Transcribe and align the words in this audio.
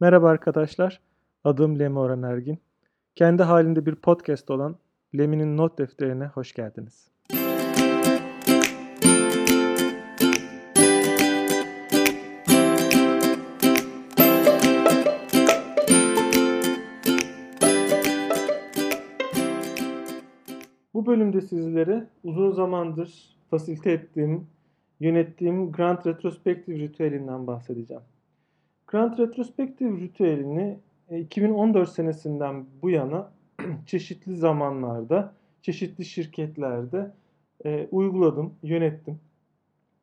Merhaba 0.00 0.28
arkadaşlar, 0.28 1.00
adım 1.44 1.78
Lemi 1.78 1.98
Orhan 1.98 2.22
Ergin. 2.22 2.58
Kendi 3.14 3.42
halinde 3.42 3.86
bir 3.86 3.94
podcast 3.94 4.50
olan 4.50 4.76
Lemi'nin 5.18 5.56
not 5.56 5.78
defterine 5.78 6.26
hoş 6.26 6.52
geldiniz. 6.52 7.10
Bu 20.94 21.06
bölümde 21.06 21.40
sizlere 21.40 22.06
uzun 22.24 22.50
zamandır 22.50 23.36
fasilite 23.50 23.92
ettiğim, 23.92 24.46
yönettiğim 25.00 25.72
Grand 25.72 26.06
Retrospective 26.06 26.78
ritüelinden 26.78 27.46
bahsedeceğim. 27.46 28.02
Grand 28.90 29.18
Retrospective 29.18 30.00
ritüelini 30.00 30.78
2014 31.10 31.88
e, 31.88 31.92
senesinden 31.92 32.64
bu 32.82 32.90
yana 32.90 33.30
çeşitli 33.86 34.36
zamanlarda, 34.36 35.32
çeşitli 35.62 36.04
şirketlerde 36.04 37.10
e, 37.64 37.88
uyguladım, 37.90 38.54
yönettim. 38.62 39.20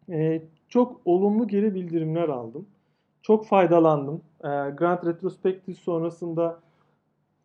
E, 0.09 0.41
çok 0.69 1.01
olumlu 1.05 1.47
geri 1.47 1.75
bildirimler 1.75 2.29
aldım. 2.29 2.65
Çok 3.21 3.47
faydalandım. 3.47 4.21
E, 4.39 4.47
Grand 4.77 5.05
Retrospective 5.05 5.75
sonrasında 5.75 6.59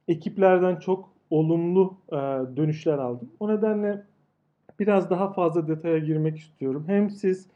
ekiplerden 0.09 0.77
çok 0.77 1.09
olumlu 1.30 1.95
e, 2.09 2.16
dönüşler 2.56 2.98
aldım. 2.98 3.30
O 3.41 3.48
nedenle 3.48 4.02
biraz 4.80 5.11
daha 5.11 5.33
fazla 5.33 5.69
detaya 5.69 5.98
girmek 5.98 6.38
istiyorum. 6.38 6.84
Hem 6.86 7.11
siz 7.11 7.47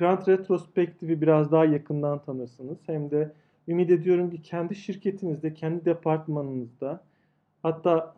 Grant 0.00 0.28
Retrospective'i 0.28 1.20
biraz 1.20 1.52
daha 1.52 1.64
yakından 1.64 2.18
tanırsınız. 2.18 2.78
Hem 2.86 3.10
de 3.10 3.32
ümit 3.68 3.90
ediyorum 3.90 4.30
ki 4.30 4.42
kendi 4.42 4.74
şirketinizde, 4.74 5.54
kendi 5.54 5.84
departmanınızda 5.84 7.04
hatta 7.62 8.14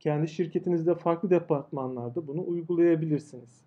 kendi 0.00 0.28
şirketinizde 0.28 0.94
farklı 0.94 1.30
departmanlarda 1.30 2.26
bunu 2.26 2.46
uygulayabilirsiniz. 2.46 3.64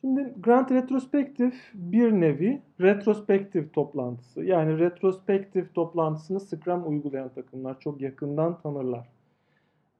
Şimdi 0.00 0.34
Grant 0.40 0.72
Retrospective 0.72 1.54
bir 1.74 2.12
nevi 2.12 2.62
retrospektif 2.80 3.72
toplantısı. 3.72 4.44
Yani 4.44 4.78
retrospektif 4.78 5.74
toplantısını 5.74 6.40
Scrum 6.40 6.88
uygulayan 6.88 7.28
takımlar 7.28 7.80
çok 7.80 8.00
yakından 8.00 8.58
tanırlar. 8.58 9.08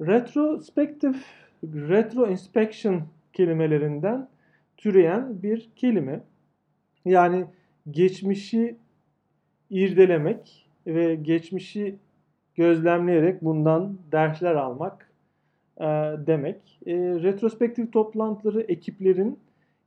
Retrospektif, 0.00 1.24
retro 1.64 2.26
inspection 2.26 3.02
kelimelerinden 3.32 4.28
türeyen 4.78 5.42
bir 5.42 5.70
kelime. 5.76 6.20
Yani 7.04 7.46
geçmişi 7.90 8.76
irdelemek 9.70 10.68
ve 10.86 11.14
geçmişi 11.14 11.96
gözlemleyerek 12.54 13.44
bundan 13.44 13.98
dersler 14.12 14.54
almak 14.54 15.12
e, 15.76 15.84
demek. 16.26 16.78
E, 16.86 16.94
retrospektif 16.96 17.92
toplantıları 17.92 18.60
ekiplerin 18.60 19.38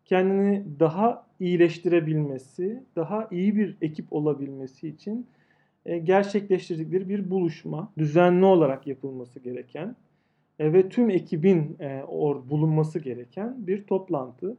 kendini 0.06 0.66
daha 0.80 1.28
iyileştirebilmesi, 1.40 2.84
daha 2.96 3.28
iyi 3.32 3.56
bir 3.56 3.78
ekip 3.82 4.14
olabilmesi 4.14 4.88
için 4.88 5.28
e, 5.86 5.98
gerçekleştirdikleri 5.98 7.10
bir 7.10 7.30
buluşma, 7.30 7.92
düzenli 7.98 8.46
olarak 8.46 8.88
yapılması 8.88 9.40
gereken 9.40 9.96
ve 10.64 10.90
tüm 10.90 11.10
ekibin 11.10 11.78
e, 11.80 12.04
or 12.08 12.50
bulunması 12.50 13.00
gereken 13.00 13.68
bir 13.68 13.84
toplantı. 13.84 14.58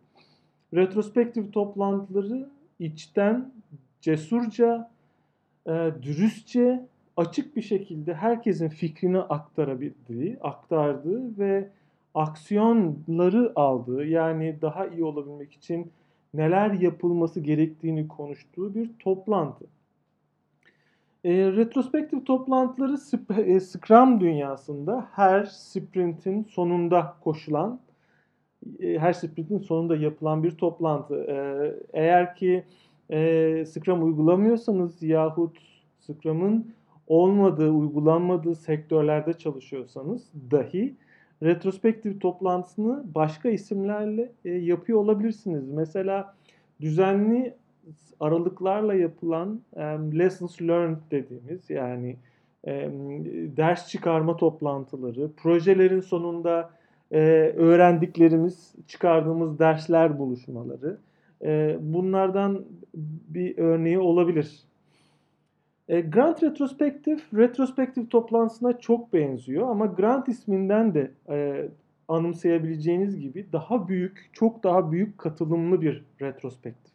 Retrospektif 0.74 1.52
toplantıları 1.52 2.48
içten, 2.78 3.52
cesurca, 4.00 4.90
e, 5.66 5.70
dürüstçe, 6.02 6.86
açık 7.16 7.56
bir 7.56 7.62
şekilde 7.62 8.14
herkesin 8.14 8.68
fikrini 8.68 9.18
aktarabildiği, 9.18 10.38
aktardığı 10.40 11.38
ve 11.38 11.68
aksiyonları 12.14 13.52
aldığı 13.56 14.04
yani 14.04 14.56
daha 14.62 14.86
iyi 14.86 15.04
olabilmek 15.04 15.52
için 15.52 15.90
neler 16.34 16.70
yapılması 16.70 17.40
gerektiğini 17.40 18.08
konuştuğu 18.08 18.74
bir 18.74 18.90
toplantı. 18.98 19.64
E, 21.24 21.32
retrospektif 21.32 22.26
toplantıları 22.26 22.96
e, 23.40 23.60
Scrum 23.60 24.20
dünyasında 24.20 25.08
her 25.12 25.44
sprintin 25.44 26.44
sonunda 26.44 27.16
koşulan, 27.24 27.80
e, 28.80 28.98
her 28.98 29.12
sprintin 29.12 29.58
sonunda 29.58 29.96
yapılan 29.96 30.42
bir 30.42 30.50
toplantı. 30.50 31.14
E, 31.14 31.36
eğer 31.92 32.34
ki 32.34 32.64
e, 33.10 33.64
Scrum 33.66 34.04
uygulamıyorsanız 34.04 35.02
yahut 35.02 35.58
Scrum'ın 36.00 36.74
olmadığı, 37.06 37.70
uygulanmadığı 37.70 38.54
sektörlerde 38.54 39.32
çalışıyorsanız 39.32 40.30
dahi 40.50 40.94
retrospektif 41.42 42.20
toplantısını 42.20 43.04
başka 43.14 43.48
isimlerle 43.48 44.32
e, 44.44 44.50
yapıyor 44.50 44.98
olabilirsiniz. 44.98 45.68
Mesela 45.68 46.34
düzenli 46.80 47.54
aralıklarla 48.20 48.94
yapılan 48.94 49.60
e, 49.76 49.82
lessons 50.18 50.62
learned 50.62 50.96
dediğimiz 51.10 51.70
yani 51.70 52.16
e, 52.66 52.90
ders 53.56 53.88
çıkarma 53.88 54.36
toplantıları, 54.36 55.30
projelerin 55.36 56.00
sonunda 56.00 56.70
e, 57.10 57.18
öğrendiklerimiz, 57.56 58.74
çıkardığımız 58.86 59.58
dersler 59.58 60.18
buluşmaları 60.18 60.98
e, 61.42 61.76
bunlardan 61.80 62.64
bir 63.28 63.58
örneği 63.58 63.98
olabilir. 63.98 64.62
E, 65.88 66.00
Grant 66.00 66.42
Retrospektif, 66.42 67.34
retrospektif 67.34 68.10
toplantısına 68.10 68.78
çok 68.78 69.12
benziyor 69.12 69.68
ama 69.68 69.86
Grant 69.86 70.28
isminden 70.28 70.94
de 70.94 71.10
e, 71.28 71.68
anımsayabileceğiniz 72.08 73.20
gibi 73.20 73.46
daha 73.52 73.88
büyük, 73.88 74.30
çok 74.32 74.64
daha 74.64 74.92
büyük 74.92 75.18
katılımlı 75.18 75.80
bir 75.80 76.04
retrospektif. 76.20 76.91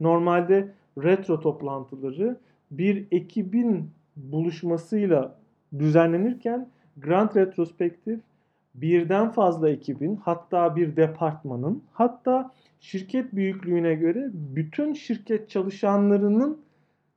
Normalde 0.00 0.72
retro 0.98 1.40
toplantıları 1.40 2.36
bir 2.70 3.06
ekibin 3.10 3.90
buluşmasıyla 4.16 5.38
düzenlenirken 5.78 6.68
Grant 6.96 7.36
Retrospektif 7.36 8.20
birden 8.74 9.30
fazla 9.30 9.70
ekibin 9.70 10.16
hatta 10.16 10.76
bir 10.76 10.96
departmanın 10.96 11.82
hatta 11.92 12.50
şirket 12.80 13.32
büyüklüğüne 13.34 13.94
göre 13.94 14.30
bütün 14.32 14.92
şirket 14.92 15.50
çalışanlarının 15.50 16.60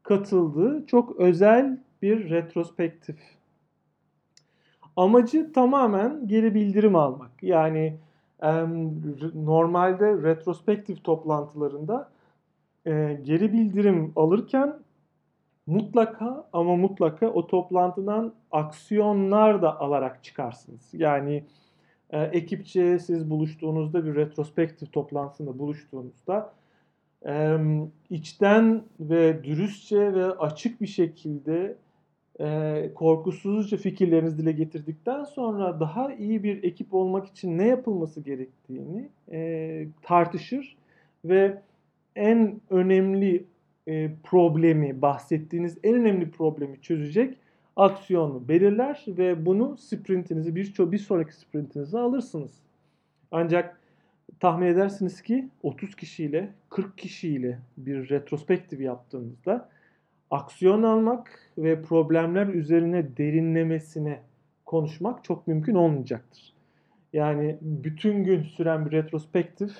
katıldığı 0.03 0.85
çok 0.85 1.19
özel 1.19 1.77
bir 2.01 2.29
retrospektif. 2.29 3.15
Amacı 4.95 5.53
tamamen 5.53 6.27
geri 6.27 6.55
bildirim 6.55 6.95
almak. 6.95 7.31
Yani 7.41 7.97
normalde 9.35 10.23
retrospektif 10.23 11.03
toplantılarında 11.03 12.09
e, 12.89 13.19
geri 13.23 13.53
bildirim 13.53 14.11
alırken 14.15 14.75
mutlaka 15.67 16.49
ama 16.53 16.75
mutlaka 16.75 17.27
o 17.27 17.47
toplantıdan 17.47 18.33
aksiyonlar 18.51 19.61
da 19.61 19.79
alarak 19.79 20.23
çıkarsınız. 20.23 20.89
Yani 20.93 21.43
e, 22.09 22.21
ekipçe 22.21 22.99
siz 22.99 23.29
buluştuğunuzda 23.29 24.05
bir 24.05 24.15
retrospektif 24.15 24.93
toplantısında 24.93 25.59
buluştuğunuzda 25.59 26.53
e, 27.25 27.57
içten 28.09 28.83
ve 28.99 29.43
dürüstçe 29.43 30.13
ve 30.13 30.25
açık 30.25 30.81
bir 30.81 30.87
şekilde 30.87 31.77
e, 32.39 32.91
korkusuzca 32.95 33.77
fikirlerinizi 33.77 34.37
dile 34.37 34.51
getirdikten 34.51 35.23
sonra 35.23 35.79
daha 35.79 36.13
iyi 36.13 36.43
bir 36.43 36.63
ekip 36.63 36.93
olmak 36.93 37.27
için 37.27 37.57
ne 37.57 37.67
yapılması 37.67 38.21
gerektiğini 38.21 39.09
e, 39.31 39.87
tartışır 40.01 40.77
ve 41.25 41.61
en 42.15 42.61
önemli 42.69 43.45
e, 43.87 44.11
problemi, 44.23 45.01
bahsettiğiniz 45.01 45.77
en 45.83 45.95
önemli 45.95 46.31
problemi 46.31 46.81
çözecek 46.81 47.37
aksiyonu 47.75 48.47
belirler 48.47 49.05
ve 49.07 49.45
bunu 49.45 49.77
sprintinizi 49.77 50.55
bir, 50.55 50.91
bir 50.91 50.97
sonraki 50.97 51.35
sprintinize 51.35 51.99
alırsınız. 51.99 52.51
Ancak 53.31 53.79
tahmin 54.39 54.67
edersiniz 54.67 55.21
ki 55.21 55.49
30 55.63 55.95
kişiyle 55.95 56.49
40 56.69 56.97
kişiyle 56.97 57.59
bir 57.77 58.09
retrospektif 58.09 58.81
yaptığınızda 58.81 59.69
aksiyon 60.31 60.83
almak 60.83 61.51
ve 61.57 61.81
problemler 61.81 62.47
üzerine 62.47 63.17
derinlemesine 63.17 64.19
konuşmak 64.65 65.23
çok 65.23 65.47
mümkün 65.47 65.75
olmayacaktır. 65.75 66.53
Yani 67.13 67.57
bütün 67.61 68.23
gün 68.23 68.43
süren 68.43 68.85
bir 68.85 68.91
retrospektif 68.91 69.71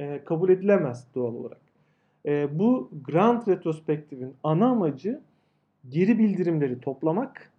e, 0.00 0.24
kabul 0.24 0.48
edilemez 0.48 1.06
doğal 1.14 1.34
olarak. 1.34 1.60
E, 2.26 2.58
bu 2.58 2.90
Grand 3.06 3.46
Retrospektif'in 3.46 4.34
ana 4.44 4.66
amacı 4.66 5.20
geri 5.88 6.18
bildirimleri 6.18 6.80
toplamak, 6.80 7.52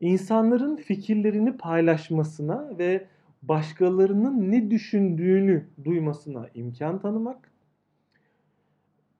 insanların 0.00 0.76
fikirlerini 0.76 1.56
paylaşmasına 1.56 2.78
ve 2.78 3.06
başkalarının 3.42 4.50
ne 4.50 4.70
düşündüğünü 4.70 5.66
duymasına 5.84 6.48
imkan 6.54 6.98
tanımak, 6.98 7.50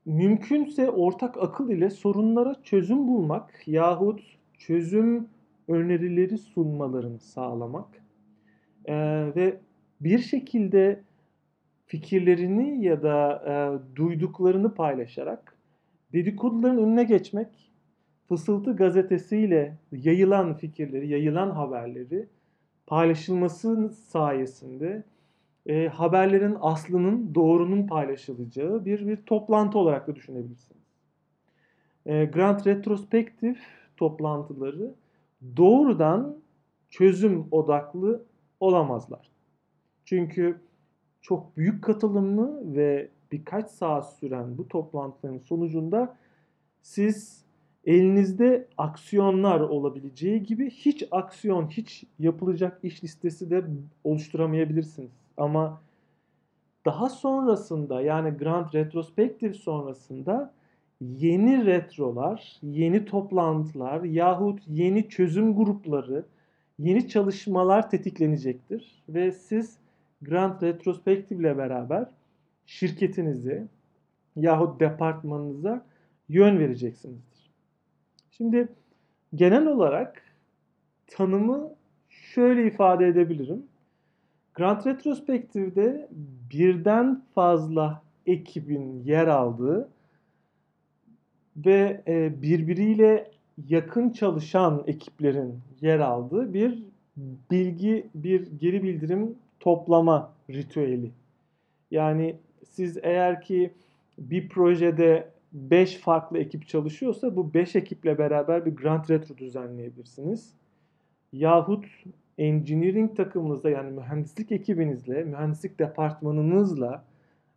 mümkünse 0.07 0.91
ortak 0.91 1.43
akıl 1.43 1.71
ile 1.71 1.91
sorunlara 1.91 2.57
çözüm 2.63 3.09
bulmak 3.09 3.63
yahut 3.67 4.21
çözüm 4.59 5.29
önerileri 5.69 6.39
sunmalarını 6.39 7.19
sağlamak 7.19 7.89
e, 8.85 8.95
ve 9.37 9.57
bir 10.01 10.19
şekilde 10.19 11.01
fikirlerini 11.87 12.85
ya 12.85 13.03
da 13.03 13.43
e, 13.47 13.53
duyduklarını 13.97 14.75
paylaşarak 14.75 15.57
dedikoduların 16.13 16.79
önüne 16.79 17.05
geçmek, 17.05 17.49
Fısıltı 18.29 18.77
gazetesiyle 18.77 19.79
yayılan 19.93 20.55
fikirleri, 20.55 21.09
yayılan 21.09 21.51
haberleri 21.51 22.29
paylaşılması 22.87 23.89
sayesinde 23.89 25.05
e, 25.67 25.89
haberlerin 25.89 26.57
aslının, 26.61 27.35
doğrunun 27.35 27.87
paylaşılacağı 27.87 28.85
bir 28.85 29.07
bir 29.07 29.17
toplantı 29.17 29.79
olarak 29.79 30.09
da 30.09 30.15
düşünebilirsiniz. 30.15 30.83
E, 32.07 32.25
Grant 32.25 32.67
retrospektif 32.67 33.59
toplantıları 33.97 34.95
doğrudan 35.57 36.37
çözüm 36.91 37.47
odaklı 37.51 38.25
olamazlar. 38.61 39.31
Çünkü 40.05 40.61
çok 41.25 41.56
büyük 41.56 41.85
katılımlı 41.85 42.76
ve 42.76 43.09
birkaç 43.32 43.71
saat 43.71 44.12
süren 44.12 44.59
bu 44.59 44.69
toplantıların 44.69 45.38
sonucunda 45.38 46.17
siz 46.82 47.44
elinizde 47.85 48.69
aksiyonlar 48.79 49.61
olabileceği 49.61 50.43
gibi 50.43 50.71
hiç 50.71 51.05
aksiyon, 51.11 51.69
hiç 51.69 52.05
yapılacak 52.19 52.79
iş 52.82 53.05
listesi 53.05 53.50
de 53.50 53.65
oluşturamayabilirsiniz. 54.05 55.11
Ama 55.37 55.81
daha 56.85 57.09
sonrasında 57.09 58.00
yani 58.00 58.31
Grand 58.31 58.75
Retrospective 58.75 59.55
sonrasında 59.55 60.53
yeni 61.00 61.67
retrolar, 61.67 62.56
yeni 62.62 63.05
toplantılar 63.05 64.03
yahut 64.03 64.61
yeni 64.69 65.09
çözüm 65.09 65.56
grupları, 65.56 66.25
yeni 66.79 67.09
çalışmalar 67.09 67.91
tetiklenecektir. 67.91 69.03
Ve 69.09 69.32
siz 69.32 69.84
Grand 70.25 70.62
Retrospective 70.62 71.41
ile 71.41 71.59
beraber 71.59 72.06
şirketinizi 72.67 73.67
yahut 74.37 74.81
departmanınıza 74.81 75.87
yön 76.29 76.59
vereceksinizdir. 76.59 77.50
Şimdi 78.31 78.69
genel 79.35 79.67
olarak 79.67 80.23
tanımı 81.06 81.71
şöyle 82.09 82.67
ifade 82.67 83.06
edebilirim. 83.06 83.62
Grand 84.55 84.87
Retrospective'de 84.87 86.09
birden 86.53 87.23
fazla 87.35 88.03
ekibin 88.27 89.03
yer 89.05 89.27
aldığı 89.27 89.88
ve 91.56 92.03
e, 92.06 92.43
birbiriyle 92.43 93.31
yakın 93.69 94.11
çalışan 94.11 94.85
ekiplerin 94.87 95.61
yer 95.81 95.99
aldığı 95.99 96.55
bir 96.55 96.82
bilgi, 97.50 98.06
bir 98.15 98.47
geri 98.47 98.82
bildirim 98.82 99.35
toplama 99.65 100.33
ritüeli. 100.51 101.11
Yani 101.91 102.37
siz 102.65 102.99
eğer 103.03 103.41
ki 103.41 103.71
bir 104.19 104.49
projede 104.49 105.29
5 105.53 105.97
farklı 105.97 106.39
ekip 106.39 106.69
çalışıyorsa 106.69 107.37
bu 107.37 107.55
5 107.55 107.77
ekiple 107.77 108.19
beraber 108.19 108.67
bir 108.67 108.77
Grand 108.77 109.09
Retro 109.11 109.39
düzenleyebilirsiniz. 109.39 110.53
Yahut 111.33 111.87
engineering 112.39 113.17
takımınızda 113.17 113.71
yani 113.71 113.91
mühendislik 113.91 114.53
ekibinizle, 114.53 115.25
mühendislik 115.25 115.79
departmanınızla 115.79 117.05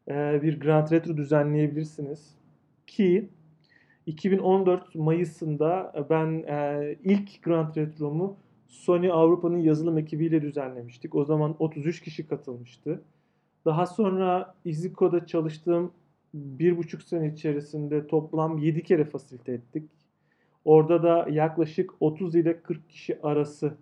e, 0.07 0.41
bir 0.41 0.59
Grand 0.59 0.91
Retro 0.91 1.17
düzenleyebilirsiniz. 1.17 2.35
Ki 2.87 3.29
2014 4.05 4.95
Mayıs'ında 4.95 6.05
ben 6.09 6.43
e, 6.47 6.95
ilk 7.03 7.43
Grand 7.43 7.75
Retro'mu 7.75 8.37
Sony 8.67 9.11
Avrupa'nın 9.11 9.57
yazılım 9.57 9.97
ekibiyle 9.97 10.41
düzenlemiştik. 10.41 11.15
O 11.15 11.25
zaman 11.25 11.55
33 11.59 12.01
kişi 12.01 12.27
katılmıştı. 12.27 13.01
Daha 13.65 13.85
sonra 13.85 14.55
EasyCode'da 14.65 15.25
çalıştığım 15.25 15.91
bir 16.33 16.77
buçuk 16.77 17.01
sene 17.01 17.27
içerisinde 17.27 18.07
toplam 18.07 18.57
7 18.57 18.83
kere 18.83 19.05
fasilite 19.05 19.51
ettik. 19.51 19.89
Orada 20.65 21.03
da 21.03 21.27
yaklaşık 21.29 21.91
30 21.99 22.35
ile 22.35 22.61
40 22.61 22.89
kişi 22.89 23.21
arası 23.23 23.73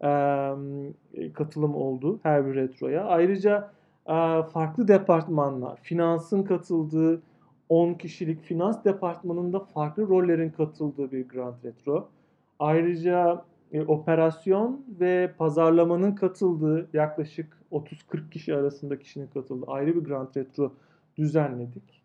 e, 0.00 1.32
katılım 1.32 1.74
oldu 1.74 2.20
her 2.22 2.46
bir 2.46 2.54
retroya. 2.54 3.04
Ayrıca 3.04 3.70
e, 4.06 4.42
farklı 4.52 4.88
departmanlar, 4.88 5.78
finansın 5.82 6.42
katıldığı 6.42 7.22
10 7.68 7.94
kişilik 7.94 8.42
finans 8.42 8.84
departmanında 8.84 9.60
farklı 9.60 10.08
rollerin 10.08 10.50
katıldığı 10.50 11.12
bir 11.12 11.28
Grand 11.28 11.64
Retro. 11.64 12.08
Ayrıca 12.58 13.44
e, 13.74 13.80
operasyon 13.82 14.84
ve 15.00 15.34
pazarlamanın 15.38 16.12
katıldığı 16.12 16.88
yaklaşık 16.92 17.58
30-40 17.72 18.30
kişi 18.30 18.54
arasında 18.54 18.98
kişinin 18.98 19.26
katıldığı 19.26 19.66
ayrı 19.66 19.96
bir 19.96 20.00
Grand 20.00 20.36
Retro 20.36 20.72
düzenledik. 21.16 22.02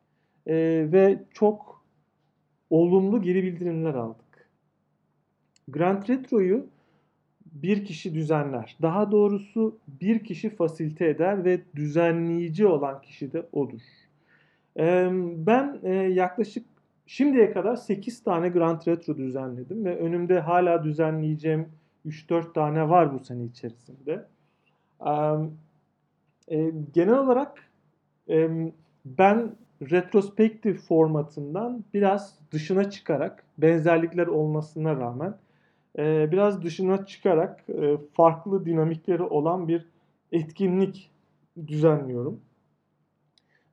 E, 0.47 0.55
ve 0.91 1.23
çok 1.33 1.83
olumlu 2.69 3.21
geri 3.21 3.43
bildirimler 3.43 3.93
aldık. 3.93 4.49
Grand 5.67 6.09
Retro'yu 6.09 6.65
bir 7.45 7.85
kişi 7.85 8.13
düzenler. 8.13 8.77
Daha 8.81 9.11
doğrusu 9.11 9.79
bir 9.87 10.23
kişi 10.23 10.49
fasilite 10.49 11.07
eder 11.07 11.45
ve 11.45 11.61
düzenleyici 11.75 12.67
olan 12.67 13.01
kişi 13.01 13.33
de 13.33 13.45
odur. 13.51 13.81
Ben 15.45 15.81
yaklaşık 16.07 16.65
Şimdiye 17.11 17.51
kadar 17.51 17.75
8 17.75 18.23
tane 18.23 18.49
Grand 18.49 18.81
Retro 18.87 19.17
düzenledim 19.17 19.85
ve 19.85 19.97
önümde 19.97 20.39
hala 20.39 20.83
düzenleyeceğim 20.83 21.69
3-4 22.05 22.53
tane 22.53 22.89
var 22.89 23.13
bu 23.13 23.19
sene 23.19 23.43
içerisinde. 23.43 24.25
E, 26.47 26.71
genel 26.93 27.17
olarak 27.17 27.69
e, 28.29 28.49
ben 29.05 29.55
retrospektif 29.81 30.87
formatından 30.87 31.83
biraz 31.93 32.39
dışına 32.51 32.89
çıkarak 32.89 33.43
benzerlikler 33.57 34.27
olmasına 34.27 34.95
rağmen 34.95 35.37
e, 35.97 36.31
biraz 36.31 36.63
dışına 36.63 37.05
çıkarak 37.05 37.63
e, 37.69 37.97
farklı 38.13 38.65
dinamikleri 38.65 39.23
olan 39.23 39.67
bir 39.67 39.85
etkinlik 40.31 41.11
düzenliyorum. 41.67 42.41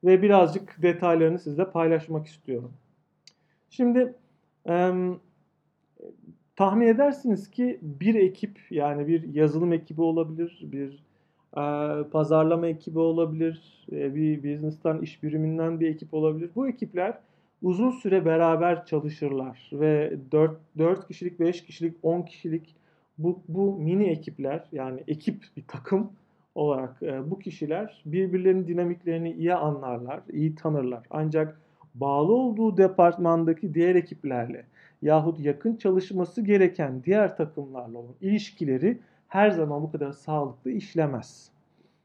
Ve 0.03 0.21
birazcık 0.21 0.81
detaylarını 0.81 1.39
sizle 1.39 1.71
paylaşmak 1.71 2.27
istiyorum. 2.27 2.73
Şimdi 3.69 4.13
e, 4.69 4.93
tahmin 6.55 6.87
edersiniz 6.87 7.51
ki 7.51 7.79
bir 7.81 8.15
ekip 8.15 8.59
yani 8.69 9.07
bir 9.07 9.33
yazılım 9.33 9.73
ekibi 9.73 10.01
olabilir, 10.01 10.59
bir 10.63 11.03
e, 11.57 11.63
pazarlama 12.11 12.67
ekibi 12.67 12.99
olabilir, 12.99 13.85
e, 13.91 14.15
bir 14.15 14.43
business'tan 14.43 15.01
iş 15.01 15.23
biriminden 15.23 15.79
bir 15.79 15.87
ekip 15.89 16.13
olabilir. 16.13 16.49
Bu 16.55 16.67
ekipler 16.67 17.17
uzun 17.61 17.91
süre 17.91 18.25
beraber 18.25 18.85
çalışırlar 18.85 19.69
ve 19.73 20.17
4, 20.31 20.57
4 20.77 21.07
kişilik, 21.07 21.39
5 21.39 21.65
kişilik, 21.65 21.95
10 22.03 22.21
kişilik 22.21 22.75
bu, 23.17 23.39
bu 23.47 23.75
mini 23.75 24.09
ekipler 24.09 24.63
yani 24.71 25.03
ekip 25.07 25.43
bir 25.57 25.63
takım 25.67 26.11
olarak 26.55 27.03
e, 27.03 27.31
bu 27.31 27.39
kişiler 27.39 28.01
birbirlerinin 28.05 28.67
dinamiklerini 28.67 29.31
iyi 29.31 29.53
anlarlar, 29.53 30.19
iyi 30.33 30.55
tanırlar. 30.55 31.03
Ancak 31.09 31.61
bağlı 31.99 32.33
olduğu 32.33 32.77
departmandaki 32.77 33.73
diğer 33.73 33.95
ekiplerle 33.95 34.65
yahut 35.01 35.39
yakın 35.39 35.75
çalışması 35.75 36.41
gereken 36.41 37.03
diğer 37.03 37.37
takımlarla 37.37 37.97
olan 37.97 38.15
ilişkileri 38.21 38.97
her 39.27 39.49
zaman 39.49 39.83
bu 39.83 39.91
kadar 39.91 40.11
sağlıklı 40.11 40.71
işlemez. 40.71 41.49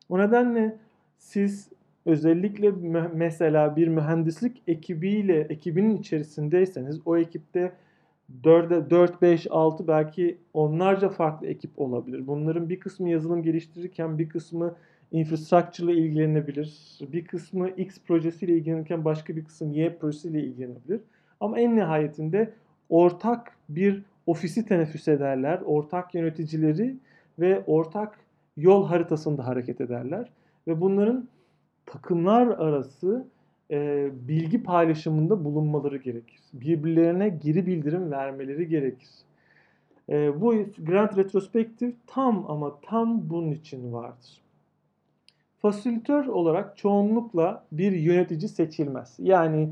O 0.08 0.18
nedenle 0.18 0.76
siz 1.18 1.68
özellikle 2.06 2.70
mesela 3.14 3.76
bir 3.76 3.88
mühendislik 3.88 4.62
ekibiyle 4.66 5.40
ekibinin 5.40 5.98
içerisindeyseniz 5.98 7.00
o 7.04 7.16
ekipte 7.16 7.72
4, 8.44 8.90
4 8.90 9.22
5 9.22 9.46
6 9.50 9.88
belki 9.88 10.38
onlarca 10.54 11.08
farklı 11.08 11.46
ekip 11.46 11.70
olabilir. 11.76 12.26
Bunların 12.26 12.68
bir 12.68 12.80
kısmı 12.80 13.10
yazılım 13.10 13.42
geliştirirken 13.42 14.18
bir 14.18 14.28
kısmı 14.28 14.74
infrastructure 15.12 15.92
ile 15.92 16.00
ilgilenebilir. 16.00 16.98
Bir 17.12 17.24
kısmı 17.24 17.68
X 17.70 17.98
projesiyle 18.00 18.52
ilgilenirken 18.52 19.04
başka 19.04 19.36
bir 19.36 19.44
kısım 19.44 19.72
Y 19.72 19.96
projesiyle 19.98 20.42
ilgilenebilir. 20.42 21.00
Ama 21.40 21.58
en 21.58 21.76
nihayetinde 21.76 22.52
ortak 22.88 23.56
bir 23.68 24.02
ofisi 24.26 24.66
teneffüs 24.66 25.08
ederler. 25.08 25.60
Ortak 25.64 26.14
yöneticileri 26.14 26.96
ve 27.38 27.62
ortak 27.66 28.18
yol 28.56 28.86
haritasında 28.86 29.46
hareket 29.46 29.80
ederler. 29.80 30.28
Ve 30.68 30.80
bunların 30.80 31.28
takımlar 31.86 32.46
arası 32.46 33.26
e, 33.70 34.10
bilgi 34.28 34.62
paylaşımında 34.62 35.44
bulunmaları 35.44 35.96
gerekir. 35.96 36.40
Birbirlerine 36.52 37.28
geri 37.28 37.66
bildirim 37.66 38.10
vermeleri 38.10 38.68
gerekir. 38.68 39.08
E, 40.08 40.40
bu 40.40 40.54
Grand 40.78 41.16
Retrospective 41.16 41.92
tam 42.06 42.50
ama 42.50 42.80
tam 42.82 43.30
bunun 43.30 43.50
için 43.50 43.92
vardır. 43.92 44.41
Fasilitör 45.62 46.26
olarak 46.26 46.76
çoğunlukla 46.76 47.64
bir 47.72 47.92
yönetici 47.92 48.48
seçilmez. 48.48 49.16
Yani 49.18 49.68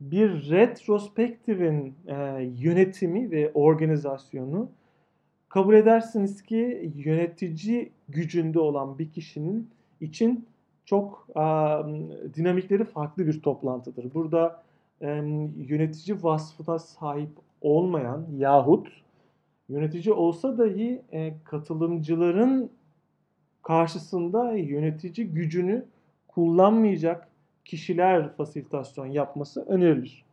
bir 0.00 0.50
retrospektifin 0.50 1.94
e, 2.06 2.14
yönetimi 2.58 3.30
ve 3.30 3.50
organizasyonu 3.54 4.68
kabul 5.48 5.74
edersiniz 5.74 6.42
ki 6.42 6.92
yönetici 6.96 7.92
gücünde 8.08 8.58
olan 8.58 8.98
bir 8.98 9.10
kişinin 9.10 9.70
için 10.00 10.46
çok 10.84 11.26
e, 11.30 11.40
dinamikleri 12.34 12.84
farklı 12.84 13.26
bir 13.26 13.42
toplantıdır. 13.42 14.14
Burada 14.14 14.62
e, 15.00 15.08
yönetici 15.56 16.22
vasfına 16.22 16.78
sahip 16.78 17.30
olmayan 17.60 18.26
yahut 18.36 18.88
yönetici 19.68 20.14
olsa 20.14 20.58
dahi 20.58 21.02
e, 21.12 21.34
katılımcıların 21.44 22.70
karşısında 23.62 24.52
yönetici 24.52 25.26
gücünü 25.26 25.84
kullanmayacak 26.28 27.28
kişiler 27.64 28.36
fasilitasyon 28.36 29.06
yapması 29.06 29.64
önerilir. 29.66 30.24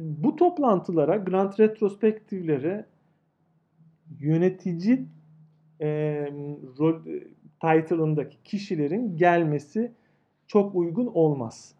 Bu 0.00 0.36
toplantılara, 0.36 1.16
grant 1.16 1.60
retrospektiflere 1.60 2.86
yönetici 4.20 5.04
e, 5.80 5.88
rol 6.78 7.00
title'ındaki 7.60 8.36
kişilerin 8.44 9.16
gelmesi 9.16 9.92
çok 10.46 10.74
uygun 10.74 11.06
olmaz. 11.06 11.74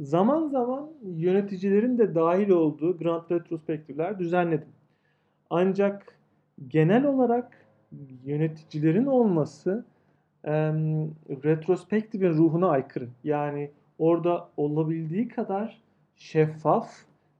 Zaman 0.00 0.48
zaman 0.48 0.90
yöneticilerin 1.16 1.98
de 1.98 2.14
dahil 2.14 2.50
olduğu 2.50 2.98
grant 2.98 3.30
retrospektifler 3.30 4.18
düzenledim. 4.18 4.68
Ancak 5.50 6.18
genel 6.68 7.04
olarak 7.04 7.59
yöneticilerin 8.24 9.06
olması 9.06 9.84
e, 10.44 10.52
retrospektifin 11.44 12.30
ruhuna 12.30 12.68
aykırı. 12.68 13.08
Yani 13.24 13.70
orada 13.98 14.48
olabildiği 14.56 15.28
kadar 15.28 15.80
şeffaf, 16.16 16.90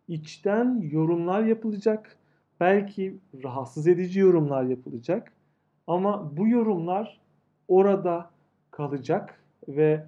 içten 0.08 0.88
yorumlar 0.92 1.42
yapılacak. 1.42 2.16
Belki 2.60 3.16
rahatsız 3.44 3.88
edici 3.88 4.20
yorumlar 4.20 4.62
yapılacak. 4.62 5.32
Ama 5.86 6.36
bu 6.36 6.48
yorumlar 6.48 7.20
orada 7.68 8.30
kalacak 8.70 9.40
ve 9.68 10.04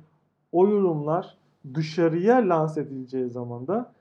o 0.53 0.69
yorumlar 0.69 1.37
dışarıya 1.75 2.37
lanse 2.49 2.81
edileceği 2.81 3.31
zaman 3.31 3.67
da 3.67 3.93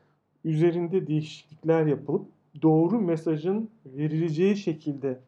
üzerinde 0.45 1.07
değişiklikler 1.07 1.85
yapılıp 1.85 2.25
doğru 2.61 3.01
mesajın 3.01 3.69
verileceği 3.85 4.55
şekilde 4.55 5.19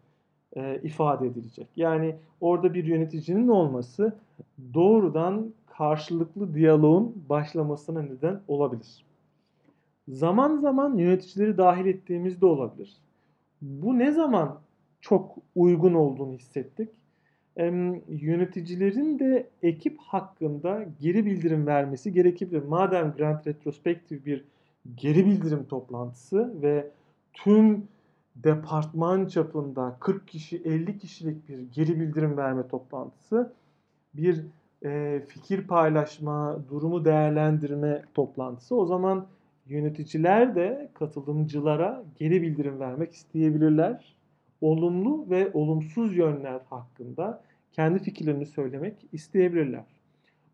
e, 0.56 0.80
ifade 0.84 1.28
edilecek. 1.28 1.68
Yani 1.76 2.16
orada 2.42 2.74
bir 2.74 2.86
yöneticinin 2.86 3.48
olması 3.48 4.14
doğrudan 4.74 5.54
karşılıklı 5.78 6.54
diyaloğun 6.54 7.24
başlamasına 7.30 8.02
neden 8.02 8.42
olabilir. 8.48 9.06
Zaman 10.08 10.58
zaman 10.58 10.98
yöneticileri 10.98 11.58
dahil 11.58 11.86
ettiğimizde 11.86 12.46
olabilir. 12.46 12.98
Bu 13.62 14.00
ne 14.00 14.12
zaman 14.12 14.60
çok 15.02 15.36
uygun 15.56 15.94
olduğunu 15.94 16.34
hissettik? 16.34 16.90
E, 17.58 17.66
yöneticilerin 18.08 19.20
de 19.20 19.50
ekip 19.62 19.98
hakkında 20.00 20.86
geri 21.02 21.26
bildirim 21.26 21.68
vermesi 21.68 22.14
gerekebilir. 22.14 22.64
Madem 22.64 23.14
Grant 23.18 23.48
Retrospektif 23.48 24.26
bir 24.26 24.46
geri 24.96 25.26
bildirim 25.26 25.66
toplantısı 25.70 26.62
ve 26.62 26.92
tüm 27.34 27.88
departman 28.36 29.26
çapında 29.26 29.98
40 30.00 30.28
kişi 30.28 30.58
50 30.58 30.98
kişilik 30.98 31.50
bir 31.50 31.60
geri 31.60 32.00
bildirim 32.00 32.38
verme 32.38 32.68
toplantısı 32.68 33.54
bir 34.14 34.46
e, 34.86 35.22
fikir 35.28 35.68
paylaşma, 35.68 36.60
durumu 36.70 37.06
değerlendirme 37.06 38.02
toplantısı. 38.14 38.76
O 38.76 38.86
zaman 38.86 39.28
yöneticiler 39.68 40.56
de 40.56 40.90
katılımcılara 40.94 42.04
geri 42.16 42.42
bildirim 42.42 42.80
vermek 42.80 43.14
isteyebilirler. 43.14 44.16
Olumlu 44.62 45.30
ve 45.30 45.52
olumsuz 45.54 46.18
yönler 46.18 46.60
hakkında 46.70 47.44
kendi 47.72 48.00
fikirlerini 48.00 48.46
söylemek 48.46 48.96
isteyebilirler. 49.12 49.86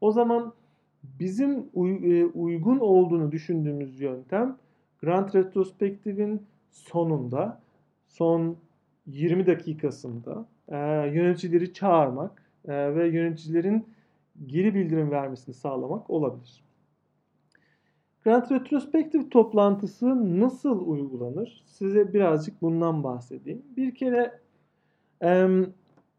O 0.02 0.12
zaman 0.12 0.54
bizim 1.20 1.70
e, 1.76 2.26
uygun 2.26 2.80
olduğunu 2.80 3.32
düşündüğümüz 3.32 4.02
yöntem 4.02 4.58
Grant 5.02 5.36
Retrospektif'in 5.36 6.42
sonunda 6.72 7.62
son 8.10 8.58
20 9.08 9.48
dakikasında 9.48 10.46
e, 10.68 10.78
yöneticileri 11.14 11.74
çağırmak 11.74 12.52
e, 12.68 12.96
ve 12.96 13.08
yöneticilerin 13.08 13.88
geri 14.46 14.76
bildirim 14.76 15.12
vermesini 15.12 15.56
sağlamak 15.56 16.10
olabilir. 16.10 16.64
Grant 18.24 18.52
Retrospektif 18.52 19.32
toplantısı 19.32 20.40
nasıl 20.40 20.88
uygulanır? 20.88 21.64
Size 21.66 22.14
birazcık 22.14 22.62
bundan 22.62 23.04
bahsedeyim. 23.04 23.62
Bir 23.78 23.96
kere 23.96 24.40
e, 25.24 25.48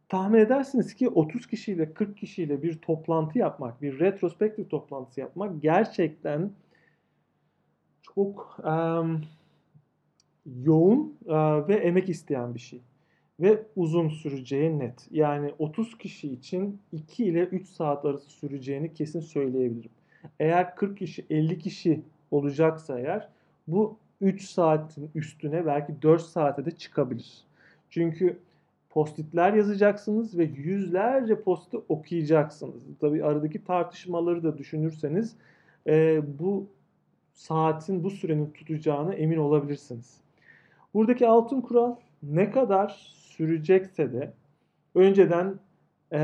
tahmin 0.08 0.38
edersiniz 0.38 0.94
ki 0.94 1.08
30 1.08 1.46
kişiyle 1.46 1.94
40 1.94 2.16
kişiyle 2.16 2.62
bir 2.62 2.78
toplantı 2.78 3.38
yapmak, 3.38 3.82
bir 3.82 3.98
retrospektif 3.98 4.70
toplantısı 4.70 5.20
yapmak 5.20 5.62
gerçekten 5.62 6.50
çok 8.02 8.58
e, 8.64 8.72
yoğun 10.46 11.16
e, 11.26 11.34
ve 11.68 11.74
emek 11.74 12.08
isteyen 12.08 12.54
bir 12.54 12.60
şey. 12.60 12.80
Ve 13.40 13.62
uzun 13.76 14.08
süreceği 14.08 14.78
net. 14.78 15.08
Yani 15.10 15.54
30 15.58 15.98
kişi 15.98 16.32
için 16.32 16.80
2 16.92 17.24
ile 17.24 17.44
3 17.44 17.68
saat 17.68 18.04
arası 18.04 18.30
süreceğini 18.30 18.94
kesin 18.94 19.20
söyleyebilirim. 19.20 19.90
Eğer 20.40 20.76
40 20.76 20.98
kişi 20.98 21.26
50 21.30 21.58
kişi 21.58 22.02
olacaksa 22.30 22.98
eğer 22.98 23.28
bu 23.68 23.96
3 24.20 24.42
saatin 24.42 25.10
üstüne 25.14 25.66
belki 25.66 26.02
4 26.02 26.22
saate 26.22 26.64
de 26.64 26.70
çıkabilir. 26.70 27.44
Çünkü 27.90 28.38
postitler 28.90 29.52
yazacaksınız 29.52 30.38
ve 30.38 30.44
yüzlerce 30.44 31.40
posti 31.40 31.76
okuyacaksınız. 31.88 32.82
Tabi 33.00 33.24
aradaki 33.24 33.64
tartışmaları 33.64 34.42
da 34.42 34.58
düşünürseniz 34.58 35.36
e, 35.86 36.22
bu 36.38 36.66
saatin 37.32 38.04
bu 38.04 38.10
sürenin 38.10 38.50
tutacağını 38.50 39.14
emin 39.14 39.36
olabilirsiniz. 39.36 40.20
Buradaki 40.94 41.28
altın 41.28 41.60
kural 41.60 41.96
ne 42.22 42.50
kadar 42.50 42.88
sürecekse 43.12 44.12
de 44.12 44.32
önceden 44.94 45.58
e, 46.12 46.18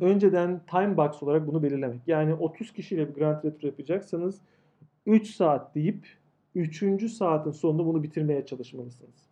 önceden 0.00 0.60
time 0.70 0.96
box 0.96 1.22
olarak 1.22 1.46
bunu 1.46 1.62
belirlemek. 1.62 2.00
Yani 2.06 2.34
30 2.34 2.72
kişiyle 2.72 3.08
bir 3.08 3.14
Grand 3.14 3.44
Retro 3.44 3.66
yapacaksanız 3.66 4.40
3 5.06 5.34
saat 5.34 5.74
deyip 5.74 6.06
3. 6.54 7.12
saatin 7.12 7.50
sonunda 7.50 7.86
bunu 7.86 8.02
bitirmeye 8.02 8.46
çalışmalısınız. 8.46 9.28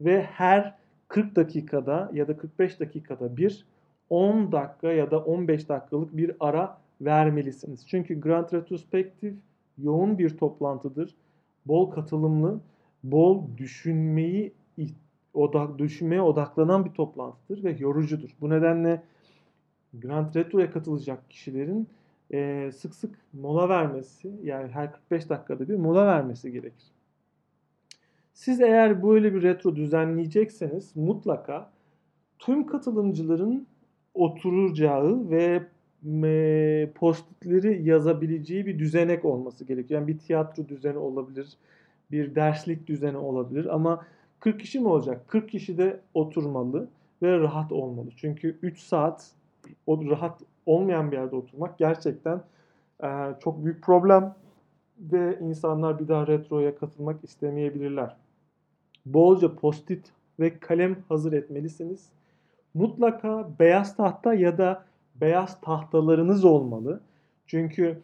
Ve 0.00 0.22
her 0.22 0.74
40 1.08 1.36
dakikada 1.36 2.10
ya 2.12 2.28
da 2.28 2.36
45 2.36 2.80
dakikada 2.80 3.36
bir 3.36 3.66
10 4.10 4.52
dakika 4.52 4.92
ya 4.92 5.10
da 5.10 5.18
15 5.18 5.68
dakikalık 5.68 6.16
bir 6.16 6.32
ara 6.40 6.78
vermelisiniz. 7.00 7.86
Çünkü 7.86 8.20
Grand 8.20 8.52
Retrospektif 8.52 9.34
yoğun 9.78 10.18
bir 10.18 10.38
toplantıdır. 10.38 11.14
Bol 11.66 11.90
katılımlı 11.90 12.60
bol 13.04 13.56
düşünmeyi 13.56 14.52
odak 15.34 15.78
düşünmeye 15.78 16.22
odaklanan 16.22 16.84
bir 16.84 16.90
toplantıdır 16.90 17.64
ve 17.64 17.76
yorucudur. 17.78 18.30
Bu 18.40 18.50
nedenle 18.50 19.02
Grand 19.94 20.34
Retro'ya 20.34 20.70
katılacak 20.70 21.30
kişilerin 21.30 21.88
e, 22.32 22.70
sık 22.72 22.94
sık 22.94 23.14
mola 23.32 23.68
vermesi 23.68 24.32
yani 24.42 24.68
her 24.68 24.92
45 24.92 25.28
dakikada 25.28 25.68
bir 25.68 25.76
mola 25.76 26.06
vermesi 26.06 26.52
gerekir. 26.52 26.84
Siz 28.32 28.60
eğer 28.60 29.02
böyle 29.02 29.34
bir 29.34 29.42
retro 29.42 29.76
düzenleyecekseniz 29.76 30.96
mutlaka 30.96 31.70
tüm 32.38 32.66
katılımcıların 32.66 33.66
oturacağı 34.14 35.30
ve 35.30 35.62
e, 36.24 36.90
postitleri 36.94 37.88
yazabileceği 37.88 38.66
bir 38.66 38.78
düzenek 38.78 39.24
olması 39.24 39.64
gerekiyor. 39.64 40.00
Yani 40.00 40.08
bir 40.08 40.18
tiyatro 40.18 40.68
düzeni 40.68 40.98
olabilir, 40.98 41.48
bir 42.14 42.34
derslik 42.34 42.86
düzeni 42.86 43.16
olabilir 43.16 43.74
ama 43.74 44.06
40 44.40 44.60
kişi 44.60 44.80
mi 44.80 44.88
olacak? 44.88 45.28
40 45.28 45.50
kişi 45.50 45.78
de 45.78 46.00
oturmalı 46.14 46.88
ve 47.22 47.38
rahat 47.38 47.72
olmalı. 47.72 48.08
Çünkü 48.16 48.58
3 48.62 48.80
saat 48.80 49.30
o 49.86 50.10
rahat 50.10 50.42
olmayan 50.66 51.12
bir 51.12 51.16
yerde 51.16 51.36
oturmak 51.36 51.78
gerçekten 51.78 52.40
e, 53.02 53.08
çok 53.40 53.64
büyük 53.64 53.82
problem 53.82 54.34
ve 54.98 55.38
insanlar 55.40 55.98
bir 55.98 56.08
daha 56.08 56.26
retroya 56.26 56.76
katılmak 56.76 57.24
istemeyebilirler. 57.24 58.16
Bolca 59.06 59.54
postit 59.54 60.12
ve 60.40 60.58
kalem 60.58 60.96
hazır 61.08 61.32
etmelisiniz. 61.32 62.08
Mutlaka 62.74 63.48
beyaz 63.58 63.96
tahta 63.96 64.34
ya 64.34 64.58
da 64.58 64.84
beyaz 65.14 65.60
tahtalarınız 65.60 66.44
olmalı. 66.44 67.00
Çünkü 67.46 68.02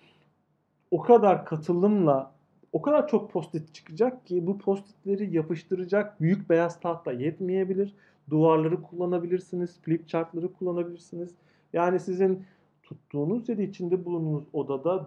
o 0.90 1.00
kadar 1.02 1.44
katılımla 1.44 2.32
o 2.72 2.82
kadar 2.82 3.08
çok 3.08 3.32
postit 3.32 3.74
çıkacak 3.74 4.26
ki 4.26 4.46
bu 4.46 4.58
postitleri 4.58 5.36
yapıştıracak 5.36 6.20
büyük 6.20 6.50
beyaz 6.50 6.80
tahta 6.80 7.12
yetmeyebilir. 7.12 7.94
Duvarları 8.30 8.82
kullanabilirsiniz, 8.82 9.80
flip 9.80 10.08
chartları 10.08 10.52
kullanabilirsiniz. 10.52 11.34
Yani 11.72 12.00
sizin 12.00 12.44
tuttuğunuz 12.82 13.48
ya 13.48 13.54
içinde 13.54 14.04
bulunduğunuz 14.04 14.44
odada 14.52 15.06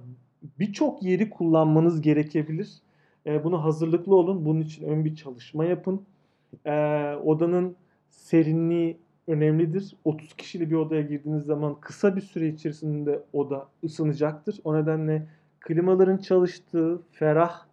birçok 0.60 1.03
yeri 1.03 1.29
kullanmanız 1.29 2.01
gerekebilir. 2.01 2.74
E, 3.25 3.43
buna 3.43 3.63
hazırlıklı 3.63 4.15
olun. 4.15 4.46
Bunun 4.46 4.62
için 4.62 4.88
ön 4.88 5.05
bir 5.05 5.15
çalışma 5.15 5.65
yapın. 5.65 6.01
E, 6.65 6.72
odanın 7.24 7.75
serinliği 8.10 8.98
önemlidir. 9.27 9.96
30 10.03 10.34
kişili 10.34 10.72
bir 10.72 10.75
odaya 10.75 11.01
girdiğiniz 11.01 11.43
zaman 11.43 11.75
kısa 11.82 12.15
bir 12.15 12.22
süre 12.22 12.48
içerisinde 12.48 13.24
oda 13.34 13.67
ısınacaktır. 13.84 14.60
O 14.63 14.75
nedenle 14.75 15.27
klimaların 15.63 16.17
çalıştığı, 16.17 17.01
ferah, 17.12 17.65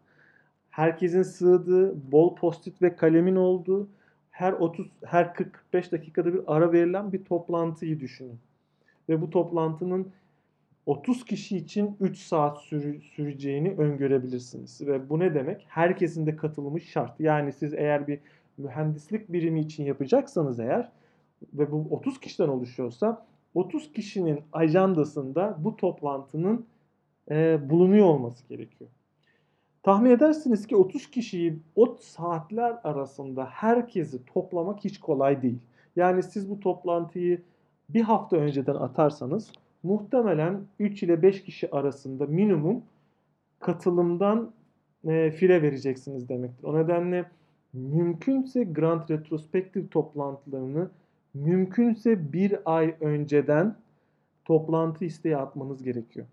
herkesin 0.71 1.23
sığdığı, 1.23 2.13
bol 2.13 2.37
postit 2.37 2.83
ve 2.83 2.97
kalemin 2.97 3.37
olduğu, 3.37 3.89
her 4.31 4.53
30 4.53 4.87
her 5.05 5.35
45 5.35 5.93
dakikada 5.93 6.35
bir 6.35 6.41
ara 6.47 6.73
verilen 6.73 7.13
bir 7.13 7.25
toplantıyı 7.25 8.01
düşünün. 8.01 8.39
Ve 9.09 9.21
bu 9.21 9.31
toplantının 9.31 10.13
30 10.87 11.25
kişi 11.25 11.57
için 11.57 11.97
3 12.01 12.19
saat 12.19 12.59
sürü, 12.59 13.01
süreceğini 13.01 13.71
öngörebilirsiniz. 13.71 14.87
Ve 14.87 15.09
bu 15.09 15.19
ne 15.19 15.35
demek? 15.35 15.67
Herkesin 15.69 16.27
de 16.27 16.37
katılımı 16.37 16.81
şart. 16.81 17.21
Yani 17.21 17.53
siz 17.53 17.75
eğer 17.75 18.07
bir 18.07 18.19
mühendislik 18.59 19.33
birimi 19.33 19.61
için 19.61 19.85
yapacaksanız 19.85 20.61
eğer 20.61 20.93
ve 21.55 21.73
bu 21.73 21.87
30 21.91 22.21
kişiden 22.21 22.49
oluşuyorsa 22.49 23.27
30 23.55 23.93
kişinin 23.93 24.41
ajandasında 24.53 25.57
bu 25.59 25.77
toplantının 25.77 26.67
e, 27.31 27.71
bulunuyor 27.71 28.07
olması 28.07 28.49
gerekiyor. 28.49 28.91
Tahmin 29.83 30.11
edersiniz 30.11 30.67
ki 30.67 30.77
30 30.77 31.11
kişiyi 31.11 31.59
o 31.77 31.97
saatler 32.01 32.79
arasında 32.85 33.45
herkesi 33.45 34.25
toplamak 34.25 34.85
hiç 34.85 35.01
kolay 35.01 35.43
değil. 35.43 35.59
Yani 35.97 36.23
siz 36.23 36.51
bu 36.51 36.61
toplantıyı 36.61 37.43
bir 37.89 38.01
hafta 38.01 38.37
önceden 38.37 38.75
atarsanız 38.75 39.53
muhtemelen 39.83 40.61
3 40.79 41.03
ile 41.03 41.23
5 41.23 41.45
kişi 41.45 41.71
arasında 41.71 42.27
minimum 42.27 42.83
katılımdan 43.61 44.53
e, 45.05 45.31
fire 45.31 45.63
vereceksiniz 45.63 46.29
demektir. 46.29 46.65
O 46.65 46.75
nedenle 46.75 47.25
mümkünse 47.73 48.65
Grand 48.65 49.09
Retrospektif 49.09 49.91
toplantılarını 49.91 50.91
mümkünse 51.35 52.33
bir 52.33 52.59
ay 52.65 52.97
önceden 53.01 53.77
toplantı 54.45 55.05
isteği 55.05 55.37
atmanız 55.37 55.83
gerekiyor. 55.83 56.27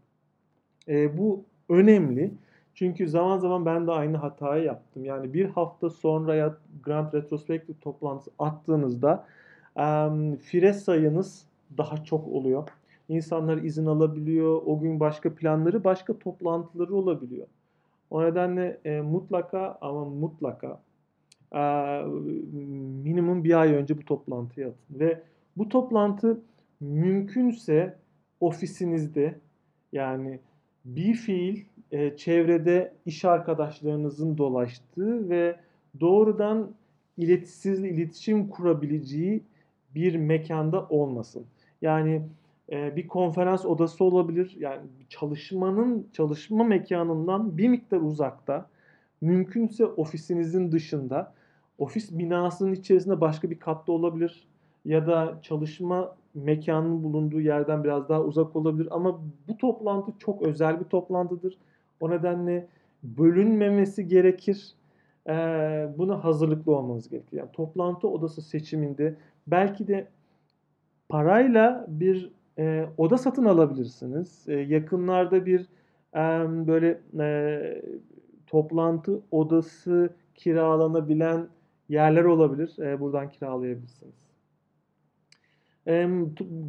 E, 0.88 1.18
bu 1.18 1.44
önemli. 1.70 2.32
Çünkü 2.74 3.08
zaman 3.08 3.38
zaman 3.38 3.66
ben 3.66 3.88
de 3.88 3.92
aynı 3.92 4.18
hatayı 4.18 4.64
yaptım. 4.64 5.06
Yani 5.06 5.34
bir 5.34 5.46
hafta 5.46 5.90
sonraya 5.90 6.58
Grand 6.84 7.14
Retrospektif 7.14 7.82
toplantısı 7.82 8.32
attığınızda 8.40 9.26
um, 9.76 10.36
fire 10.36 10.74
sayınız 10.74 11.46
daha 11.78 12.04
çok 12.04 12.28
oluyor. 12.28 12.68
İnsanlar 13.10 13.58
izin 13.58 13.86
alabiliyor. 13.86 14.62
O 14.66 14.80
gün 14.80 15.00
başka 15.00 15.36
planları, 15.36 15.84
başka 15.84 16.18
toplantıları 16.20 16.96
olabiliyor. 16.96 17.48
O 18.10 18.24
nedenle 18.24 18.80
e, 18.86 19.02
mutlaka 19.02 19.78
ama 19.82 20.06
mutlaka 20.06 20.80
e, 21.56 21.62
minimum 23.04 23.44
bir 23.44 23.60
ay 23.60 23.74
önce 23.74 23.98
bu 23.98 24.06
toplantıyı 24.06 24.68
atın. 24.68 25.00
Ve 25.00 25.22
bu 25.58 25.70
toplantı 25.70 26.42
mümkünse 26.80 27.96
ofisinizde 28.40 29.40
yani 29.92 30.40
bir 30.88 31.14
fiil 31.14 31.64
e, 31.92 32.18
çevrede 32.18 32.94
iş 33.06 33.26
arkadaşlarınızın 33.26 34.38
dolaştığı 34.38 35.30
ve 35.30 35.56
doğrudan 36.00 36.72
iletisiz 37.18 37.84
iletişim 37.84 38.50
kurabileceği 38.50 39.44
bir 39.96 40.16
mekanda 40.16 40.88
olmasın. 40.90 41.46
Yani 41.82 42.22
e, 42.72 42.96
bir 42.96 43.08
konferans 43.08 43.66
odası 43.66 44.04
olabilir. 44.04 44.56
Yani 44.60 44.82
çalışmanın 45.10 46.08
çalışma 46.14 46.64
mekanından 46.64 47.58
bir 47.58 47.68
miktar 47.68 48.02
uzakta, 48.02 48.70
mümkünse 49.22 49.86
ofisinizin 49.86 50.72
dışında, 50.72 51.34
ofis 51.78 52.12
binasının 52.12 52.74
içerisinde 52.74 53.22
başka 53.22 53.50
bir 53.50 53.60
katta 53.60 53.92
olabilir 53.92 54.48
ya 54.88 55.08
da 55.08 55.40
çalışma 55.42 56.16
mekanının 56.34 57.04
bulunduğu 57.04 57.42
yerden 57.42 57.84
biraz 57.84 58.10
daha 58.10 58.24
uzak 58.24 58.56
olabilir 58.56 58.88
ama 58.92 59.22
bu 59.48 59.58
toplantı 59.58 60.12
çok 60.20 60.42
özel 60.42 60.80
bir 60.80 60.86
toplantıdır. 60.86 61.58
O 62.00 62.10
nedenle 62.10 62.68
bölünmemesi 63.04 64.08
gerekir. 64.08 64.74
Ee, 65.30 65.90
buna 65.98 66.24
hazırlıklı 66.24 66.76
olmanız 66.76 67.10
gerekir. 67.10 67.38
Yani 67.38 67.52
toplantı 67.54 68.08
odası 68.08 68.42
seçiminde 68.42 69.16
belki 69.48 69.88
de 69.88 70.08
parayla 71.10 71.86
bir 71.88 72.32
e, 72.58 72.86
oda 72.98 73.18
satın 73.18 73.46
alabilirsiniz. 73.46 74.46
E, 74.48 74.54
yakınlarda 74.54 75.46
bir 75.46 75.62
e, 76.16 76.20
böyle 76.68 77.02
e, 77.20 77.82
toplantı 78.48 79.22
odası 79.32 80.10
kiralanabilen 80.36 81.48
yerler 81.90 82.24
olabilir. 82.24 82.80
E, 82.80 83.00
buradan 83.00 83.30
kiralayabilirsiniz. 83.30 84.27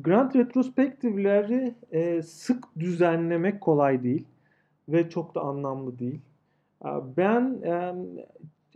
Grant 0.04 0.37
retrospektifleri 0.37 1.74
e, 1.92 2.22
sık 2.22 2.64
düzenlemek 2.78 3.61
kolay 3.61 4.02
değil 4.02 4.24
ve 4.88 5.11
çok 5.11 5.35
da 5.35 5.40
anlamlı 5.40 5.98
değil. 5.98 6.20
Ben 7.16 7.59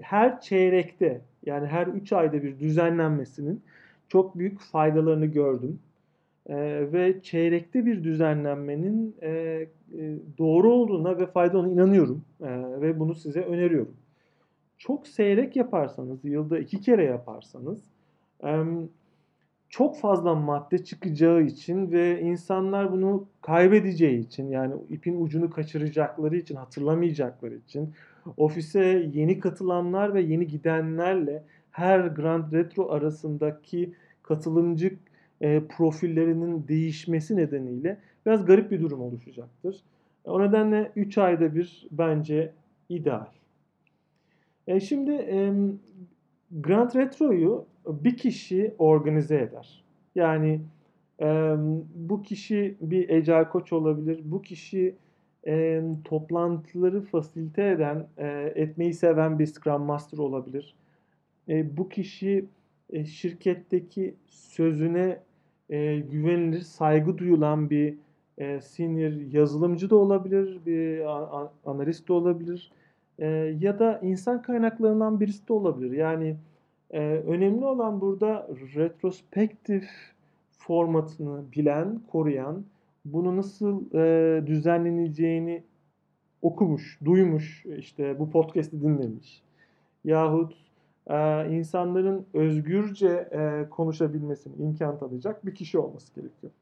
her 0.01 0.41
çeyrekte 0.41 1.21
yani 1.47 1.67
her 1.67 1.87
3 1.87 2.13
ayda 2.13 2.43
bir 2.43 2.59
düzenlenmesinin 2.59 3.63
çok 4.09 4.39
büyük 4.39 4.61
faydalarını 4.61 5.27
gördüm. 5.27 5.79
E, 6.47 6.57
ve 6.93 7.23
çeyrekte 7.23 7.87
bir 7.87 8.05
düzenlenmenin 8.05 9.17
e, 9.23 9.67
doğru 10.39 10.73
olduğuna 10.73 11.19
ve 11.19 11.27
faydalı 11.27 11.69
inanıyorum. 11.69 12.25
Ve 12.81 13.01
bunu 13.01 13.15
size 13.15 13.41
öneriyorum. 13.41 13.97
Çok 14.79 15.07
seyrek 15.07 15.57
yaparsanız, 15.57 16.25
yılda 16.25 16.59
iki 16.59 16.81
kere 16.81 17.05
yaparsanız 17.05 17.83
çok 19.73 19.99
fazla 19.99 20.35
madde 20.35 20.85
çıkacağı 20.85 21.43
için 21.43 21.93
ve 21.93 22.21
insanlar 22.21 22.93
bunu 22.93 23.27
kaybedeceği 23.41 24.19
için 24.19 24.51
yani 24.51 24.75
ipin 24.91 25.25
ucunu 25.25 25.51
kaçıracakları 25.51 26.37
için, 26.37 26.57
hatırlamayacakları 26.57 27.55
için 27.55 27.95
ofise 28.37 29.11
yeni 29.15 29.41
katılanlar 29.41 30.15
ve 30.15 30.21
yeni 30.21 30.47
gidenlerle 30.47 31.45
her 31.71 32.01
Grand 32.01 32.53
Retro 32.53 32.91
arasındaki 32.91 33.95
katılımcı 34.23 34.97
e, 35.41 35.63
profillerinin 35.65 36.69
değişmesi 36.69 37.37
nedeniyle 37.37 37.99
biraz 38.27 38.45
garip 38.45 38.71
bir 38.71 38.81
durum 38.81 39.01
oluşacaktır. 39.01 39.83
O 40.25 40.43
nedenle 40.43 40.93
3 40.97 41.19
ayda 41.19 41.55
bir 41.55 41.89
bence 41.91 42.53
ideal. 42.89 43.27
E 44.67 44.81
şimdi 44.81 45.13
e, 45.13 45.53
Grand 46.51 46.95
Retro'yu 46.95 47.72
bir 47.87 48.17
kişi 48.17 48.75
organize 48.79 49.41
eder. 49.41 49.85
Yani 50.15 50.61
e, 51.21 51.55
bu 51.95 52.23
kişi 52.23 52.77
bir 52.81 53.09
ecel 53.09 53.49
koç 53.49 53.73
olabilir. 53.73 54.21
Bu 54.25 54.43
kişi 54.43 54.95
e, 55.47 55.83
toplantıları 56.05 57.03
fasilite 57.03 57.69
eden, 57.69 58.07
e, 58.19 58.53
etmeyi 58.55 58.95
seven 58.95 59.39
bir 59.39 59.47
Scrum 59.47 59.83
Master 59.83 60.19
olabilir. 60.19 60.75
E, 61.49 61.77
bu 61.77 61.89
kişi 61.89 62.45
e, 62.91 63.05
şirketteki 63.05 64.15
sözüne 64.27 65.19
e, 65.71 65.99
güvenilir, 65.99 66.61
saygı 66.61 67.19
duyulan 67.19 67.71
bir 67.71 67.95
e, 68.39 68.61
senior 68.61 69.33
yazılımcı 69.33 69.91
da 69.91 69.97
olabilir, 69.97 70.59
bir 70.67 71.01
analist 71.65 72.09
de 72.09 72.13
olabilir 72.13 72.73
e, 73.19 73.27
ya 73.61 73.79
da 73.79 74.01
insan 74.03 74.43
kaynaklarından 74.43 75.21
birisi 75.21 75.49
de 75.49 75.53
olabilir. 75.53 75.93
Yani 75.93 76.37
e, 76.93 76.99
önemli 77.01 77.65
olan 77.65 78.01
burada 78.01 78.49
retrospektif 78.75 79.91
formatını 80.51 81.53
bilen, 81.57 82.01
koruyan, 82.13 82.65
bunu 83.05 83.37
nasıl 83.37 83.95
e, 83.95 84.47
düzenleneceğini 84.47 85.63
okumuş, 86.43 86.99
duymuş, 87.05 87.67
işte 87.79 88.19
bu 88.19 88.31
podcast'i 88.31 88.83
dinlemiş. 88.83 89.43
Yahut 90.05 90.55
e, 91.07 91.49
insanların 91.57 92.27
özgürce 92.35 93.29
e, 93.33 93.69
konuşabilmesini 93.71 94.57
imkan 94.57 94.99
tanıyacak 94.99 95.47
bir 95.47 95.55
kişi 95.55 95.79
olması 95.79 96.15
gerekiyor. 96.15 96.53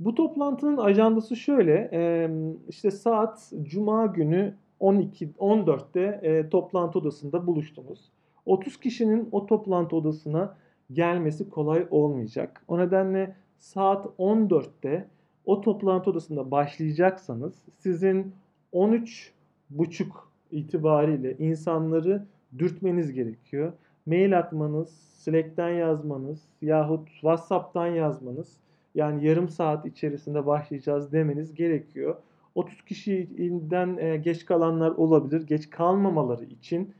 Bu 0.00 0.14
toplantının 0.14 0.76
ajandası 0.76 1.36
şöyle, 1.36 1.90
e, 1.92 2.30
işte 2.68 2.90
saat 2.90 3.52
Cuma 3.62 4.06
günü 4.06 4.54
12 4.80 5.28
14'te 5.28 6.00
e, 6.22 6.48
toplantı 6.48 6.98
odasında 6.98 7.46
buluştunuz. 7.46 8.10
30 8.46 8.80
kişinin 8.80 9.28
o 9.32 9.46
toplantı 9.46 9.96
odasına 9.96 10.56
gelmesi 10.92 11.50
kolay 11.50 11.86
olmayacak. 11.90 12.64
O 12.68 12.78
nedenle 12.78 13.36
saat 13.58 14.06
14'te 14.18 15.08
o 15.44 15.60
toplantı 15.60 16.10
odasında 16.10 16.50
başlayacaksanız 16.50 17.54
sizin 17.78 18.34
13 18.72 19.32
buçuk 19.70 20.32
itibariyle 20.50 21.36
insanları 21.38 22.26
dürtmeniz 22.58 23.12
gerekiyor. 23.12 23.72
Mail 24.06 24.38
atmanız, 24.38 24.90
Slack'ten 25.18 25.68
yazmanız 25.68 26.42
yahut 26.62 27.08
WhatsApp'tan 27.08 27.86
yazmanız 27.86 28.56
yani 28.94 29.26
yarım 29.26 29.48
saat 29.48 29.86
içerisinde 29.86 30.46
başlayacağız 30.46 31.12
demeniz 31.12 31.54
gerekiyor. 31.54 32.16
30 32.54 32.82
kişiden 32.84 33.96
e, 33.96 34.16
geç 34.16 34.44
kalanlar 34.44 34.90
olabilir. 34.90 35.46
Geç 35.46 35.70
kalmamaları 35.70 36.44
için 36.44 36.94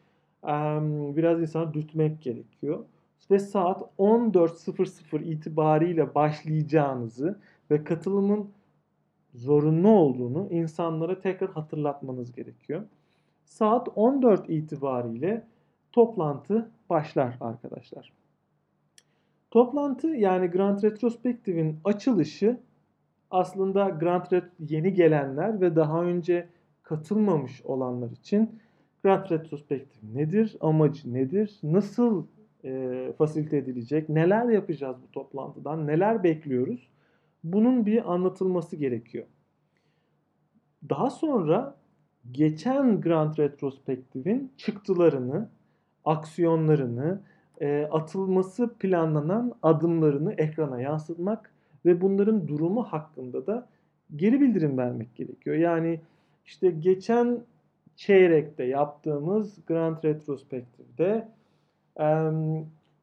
biraz 1.17 1.41
insanı 1.41 1.75
dürtmek 1.75 2.23
gerekiyor. 2.23 2.85
Ve 3.31 3.39
saat 3.39 3.83
14.00 3.99 5.23
itibariyle 5.23 6.15
başlayacağınızı 6.15 7.39
ve 7.71 7.85
katılımın 7.85 8.51
zorunlu 9.35 9.89
olduğunu 9.89 10.49
insanlara 10.51 11.21
tekrar 11.21 11.51
hatırlatmanız 11.51 12.33
gerekiyor. 12.33 12.83
Saat 13.45 13.89
14 13.97 14.51
itibariyle 14.51 15.47
toplantı 15.93 16.71
başlar 16.91 17.37
arkadaşlar. 17.41 18.13
Toplantı 19.51 20.09
yani 20.09 20.47
Grand 20.47 20.83
Retrospective'in 20.83 21.79
açılışı 21.85 22.61
aslında 23.31 23.89
Grand 23.89 24.33
Ret 24.33 24.45
yeni 24.59 24.95
gelenler 24.95 25.61
ve 25.61 25.77
daha 25.77 26.03
önce 26.03 26.49
katılmamış 26.83 27.63
olanlar 27.65 28.11
için 28.11 28.61
Grand 29.03 29.31
Retrospective 29.31 30.15
nedir, 30.15 30.57
amacı 30.61 31.15
nedir, 31.15 31.59
nasıl 31.63 32.27
e, 32.65 33.13
fasilite 33.19 33.57
edilecek, 33.57 34.09
neler 34.09 34.49
yapacağız 34.49 34.97
bu 35.03 35.13
toplantıdan, 35.13 35.87
neler 35.87 36.23
bekliyoruz 36.23 36.89
bunun 37.45 37.87
bir 37.87 38.13
anlatılması 38.13 38.77
gerekiyor. 38.77 39.25
Daha 40.89 41.11
sonra 41.11 41.77
geçen 42.33 43.01
Grand 43.01 43.39
Retrospective'in 43.39 44.53
çıktılarını, 44.57 45.49
aksiyonlarını, 46.05 47.21
e, 47.61 47.89
atılması 47.91 48.75
planlanan 48.79 49.55
adımlarını 49.63 50.33
ekrana 50.33 50.81
yansıtmak 50.81 51.53
ve 51.85 52.01
bunların 52.01 52.49
durumu 52.49 52.83
hakkında 52.83 53.47
da 53.47 53.69
geri 54.17 54.41
bildirim 54.41 54.79
vermek 54.79 55.15
gerekiyor. 55.17 55.57
Yani 55.57 56.01
işte 56.47 56.71
geçen 56.71 57.45
çeyrekte 57.97 58.65
yaptığımız 58.65 59.59
Grand 59.67 60.05
Retrospective'de 60.05 61.29
e, 62.01 62.31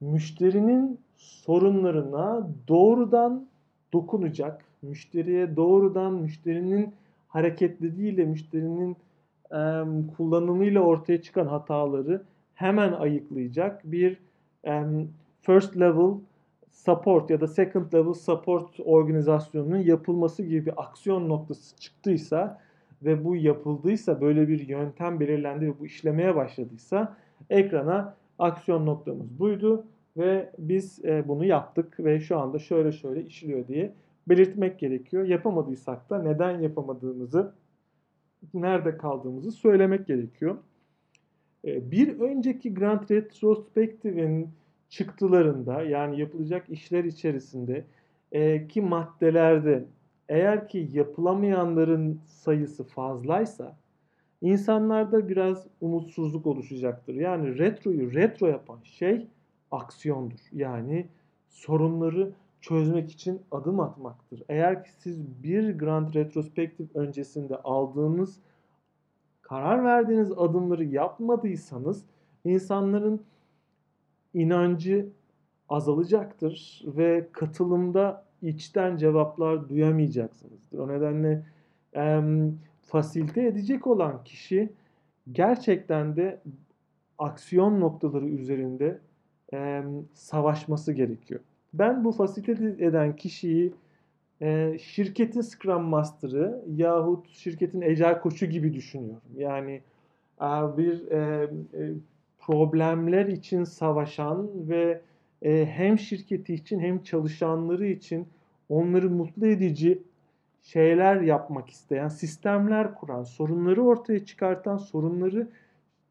müşterinin 0.01 0.99
sorunlarına 1.17 2.47
doğrudan 2.67 3.47
dokunacak, 3.93 4.65
müşteriye 4.81 5.55
doğrudan 5.55 6.13
müşterinin 6.13 6.93
hareketliliğiyle, 7.27 8.25
müşterinin 8.25 8.97
e, 9.51 9.61
kullanımıyla 10.17 10.81
ortaya 10.81 11.21
çıkan 11.21 11.47
hataları 11.47 12.21
hemen 12.55 12.91
ayıklayacak 12.91 13.91
bir 13.91 14.17
e, 14.67 14.83
first 15.41 15.79
level 15.79 16.13
support 16.71 17.29
ya 17.29 17.41
da 17.41 17.47
second 17.47 17.93
level 17.93 18.13
support 18.13 18.79
organizasyonunun 18.85 19.77
yapılması 19.77 20.43
gibi 20.43 20.65
bir 20.65 20.83
aksiyon 20.83 21.29
noktası 21.29 21.77
çıktıysa 21.77 22.61
ve 23.03 23.25
bu 23.25 23.35
yapıldıysa 23.35 24.21
böyle 24.21 24.47
bir 24.47 24.67
yöntem 24.67 25.19
belirlendi 25.19 25.65
ve 25.65 25.79
bu 25.79 25.85
işlemeye 25.85 26.35
başladıysa 26.35 27.17
ekrana 27.49 28.15
aksiyon 28.39 28.85
noktamız 28.85 29.39
buydu 29.39 29.85
ve 30.17 30.49
biz 30.59 31.05
e, 31.05 31.27
bunu 31.27 31.45
yaptık 31.45 31.99
ve 31.99 32.19
şu 32.19 32.39
anda 32.39 32.59
şöyle 32.59 32.91
şöyle 32.91 33.25
işliyor 33.25 33.67
diye 33.67 33.93
belirtmek 34.29 34.79
gerekiyor. 34.79 35.25
Yapamadıysak 35.25 36.09
da 36.09 36.23
neden 36.23 36.59
yapamadığımızı, 36.59 37.51
nerede 38.53 38.97
kaldığımızı 38.97 39.51
söylemek 39.51 40.07
gerekiyor. 40.07 40.57
E, 41.65 41.91
bir 41.91 42.19
önceki 42.19 42.73
Grand 42.73 43.09
Retrospective'in 43.11 44.49
çıktılarında 44.89 45.81
yani 45.81 46.19
yapılacak 46.19 46.69
işler 46.69 47.03
içerisinde 47.03 47.85
e, 48.31 48.67
ki 48.67 48.81
maddelerde 48.81 49.85
eğer 50.29 50.67
ki 50.69 50.89
yapılamayanların 50.93 52.21
sayısı 52.25 52.83
fazlaysa 52.83 53.77
insanlarda 54.41 55.29
biraz 55.29 55.67
umutsuzluk 55.81 56.45
oluşacaktır. 56.45 57.13
Yani 57.13 57.57
retroyu 57.57 58.13
retro 58.13 58.47
yapan 58.47 58.79
şey 58.83 59.27
aksiyondur. 59.71 60.39
Yani 60.51 61.07
sorunları 61.47 62.31
çözmek 62.61 63.11
için 63.11 63.41
adım 63.51 63.79
atmaktır. 63.79 64.43
Eğer 64.49 64.83
ki 64.83 64.89
siz 64.97 65.43
bir 65.43 65.77
Grand 65.77 66.13
Retrospective 66.13 66.87
öncesinde 66.93 67.57
aldığınız 67.57 68.39
karar 69.41 69.83
verdiğiniz 69.83 70.31
adımları 70.31 70.83
yapmadıysanız 70.83 72.05
insanların 72.45 73.21
inancı 74.33 75.09
azalacaktır 75.69 76.83
ve 76.85 77.27
katılımda 77.31 78.28
içten 78.41 78.97
cevaplar 78.97 79.69
duyamayacaksınızdır. 79.69 80.79
O 80.79 80.87
nedenle 80.87 81.43
e, 81.95 82.21
fasilite 82.81 83.47
edecek 83.47 83.87
olan 83.87 84.23
kişi 84.23 84.69
gerçekten 85.31 86.15
de 86.15 86.39
aksiyon 87.17 87.79
noktaları 87.79 88.27
üzerinde 88.27 88.99
e, 89.53 89.83
savaşması 90.13 90.93
gerekiyor. 90.93 91.39
Ben 91.73 92.03
bu 92.03 92.11
fasilite 92.11 92.85
eden 92.85 93.15
kişiyi 93.15 93.73
e, 94.41 94.77
şirketin 94.81 95.41
Scrum 95.41 95.83
Master'ı 95.83 96.61
yahut 96.75 97.29
şirketin 97.29 97.81
ecel 97.81 98.21
koçu 98.21 98.45
gibi 98.45 98.73
düşünüyorum. 98.73 99.21
Yani 99.37 99.81
e, 100.41 100.47
bir 100.77 101.11
e, 101.11 101.49
problemler 102.39 103.25
için 103.25 103.63
savaşan 103.63 104.49
ve 104.69 105.01
e, 105.41 105.65
hem 105.65 105.99
şirketi 105.99 106.53
için 106.53 106.79
hem 106.79 107.03
çalışanları 107.03 107.87
için 107.87 108.27
onları 108.69 109.09
mutlu 109.09 109.47
edici 109.47 110.03
şeyler 110.61 111.21
yapmak 111.21 111.69
isteyen, 111.69 112.07
sistemler 112.07 112.95
kuran, 112.95 113.23
sorunları 113.23 113.83
ortaya 113.83 114.25
çıkartan, 114.25 114.77
sorunları 114.77 115.47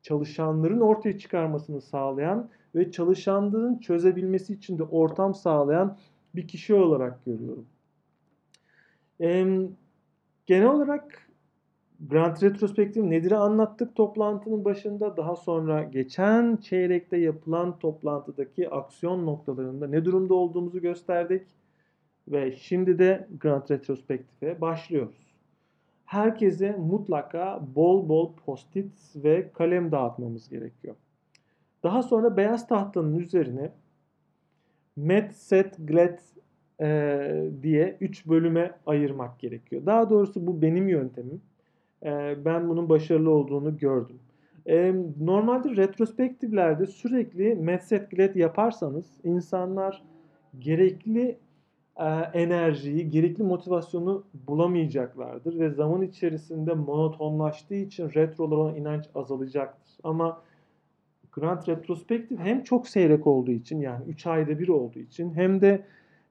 çalışanların 0.02 0.80
ortaya 0.80 1.18
çıkarmasını 1.18 1.80
sağlayan 1.80 2.48
ve 2.74 2.90
çalışanların 2.90 3.78
çözebilmesi 3.78 4.54
için 4.54 4.78
de 4.78 4.82
ortam 4.82 5.34
sağlayan 5.34 5.96
bir 6.34 6.48
kişi 6.48 6.74
olarak 6.74 7.24
görüyorum. 7.24 7.66
Genel 10.46 10.66
olarak 10.66 11.27
Grand 12.00 12.42
Retrospektif 12.42 13.04
nedir 13.04 13.32
anlattık 13.32 13.96
toplantının 13.96 14.64
başında. 14.64 15.16
Daha 15.16 15.36
sonra 15.36 15.82
geçen 15.82 16.56
çeyrekte 16.56 17.16
yapılan 17.16 17.78
toplantıdaki 17.78 18.70
aksiyon 18.70 19.26
noktalarında 19.26 19.86
ne 19.86 20.04
durumda 20.04 20.34
olduğumuzu 20.34 20.80
gösterdik. 20.80 21.46
Ve 22.28 22.52
şimdi 22.52 22.98
de 22.98 23.28
Grand 23.40 23.70
Retrospektif'e 23.70 24.60
başlıyoruz. 24.60 25.34
Herkese 26.04 26.76
mutlaka 26.76 27.62
bol 27.74 28.08
bol 28.08 28.32
post-it 28.46 28.92
ve 29.16 29.50
kalem 29.52 29.92
dağıtmamız 29.92 30.48
gerekiyor. 30.48 30.94
Daha 31.82 32.02
sonra 32.02 32.36
beyaz 32.36 32.68
tahtanın 32.68 33.18
üzerine 33.18 33.72
Met, 34.96 35.36
Set, 35.36 35.76
Glet 35.78 36.22
e, 36.80 37.50
diye 37.62 37.96
3 38.00 38.26
bölüme 38.26 38.78
ayırmak 38.86 39.38
gerekiyor. 39.38 39.86
Daha 39.86 40.10
doğrusu 40.10 40.46
bu 40.46 40.62
benim 40.62 40.88
yöntemim. 40.88 41.42
E, 42.04 42.44
ben 42.44 42.68
bunun 42.68 42.88
başarılı 42.88 43.30
olduğunu 43.30 43.78
gördüm. 43.78 44.18
E, 44.66 44.94
normalde 45.20 45.76
retrospektiflerde 45.76 46.86
sürekli 46.86 47.54
Met, 47.54 47.84
Set, 47.84 48.10
Glet 48.10 48.36
yaparsanız 48.36 49.06
insanlar 49.24 50.02
gerekli 50.58 51.38
e, 51.96 52.04
enerjiyi, 52.34 53.10
gerekli 53.10 53.44
motivasyonu 53.44 54.24
bulamayacaklardır 54.48 55.58
ve 55.58 55.70
zaman 55.70 56.02
içerisinde 56.02 56.74
monotonlaştığı 56.74 57.74
için 57.74 58.10
retrolara 58.14 58.60
olan 58.60 58.76
inanç 58.76 59.04
azalacaktır. 59.14 59.96
Ama 60.04 60.42
Grand 61.32 61.68
Retrospective 61.68 62.42
hem 62.42 62.64
çok 62.64 62.88
seyrek 62.88 63.26
olduğu 63.26 63.50
için 63.50 63.80
yani 63.80 64.04
3 64.08 64.26
ayda 64.26 64.58
bir 64.58 64.68
olduğu 64.68 64.98
için 64.98 65.34
hem 65.34 65.60
de 65.60 65.84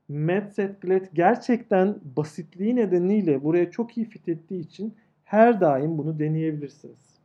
Mad 0.09 0.49
Set 0.49 0.81
Glad 0.81 1.05
gerçekten 1.13 1.95
basitliği 2.17 2.75
nedeniyle 2.75 3.43
buraya 3.43 3.71
çok 3.71 3.97
iyi 3.97 4.05
fit 4.05 4.29
ettiği 4.29 4.59
için 4.59 4.93
her 5.27 5.61
daim 5.61 5.97
bunu 5.97 6.19
deneyebilirsiniz. 6.19 7.17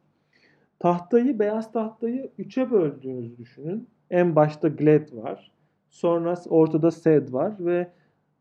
Tahtayı, 0.79 1.39
beyaz 1.39 1.73
tahtayı 1.73 2.31
3'e 2.39 2.71
böldüğünüzü 2.71 3.39
düşünün. 3.39 3.89
En 4.11 4.37
başta 4.37 4.69
Glad 4.69 5.13
var. 5.13 5.53
Sonra 5.91 6.35
ortada 6.49 6.91
Sed 6.91 7.33
var 7.33 7.53
ve 7.59 7.89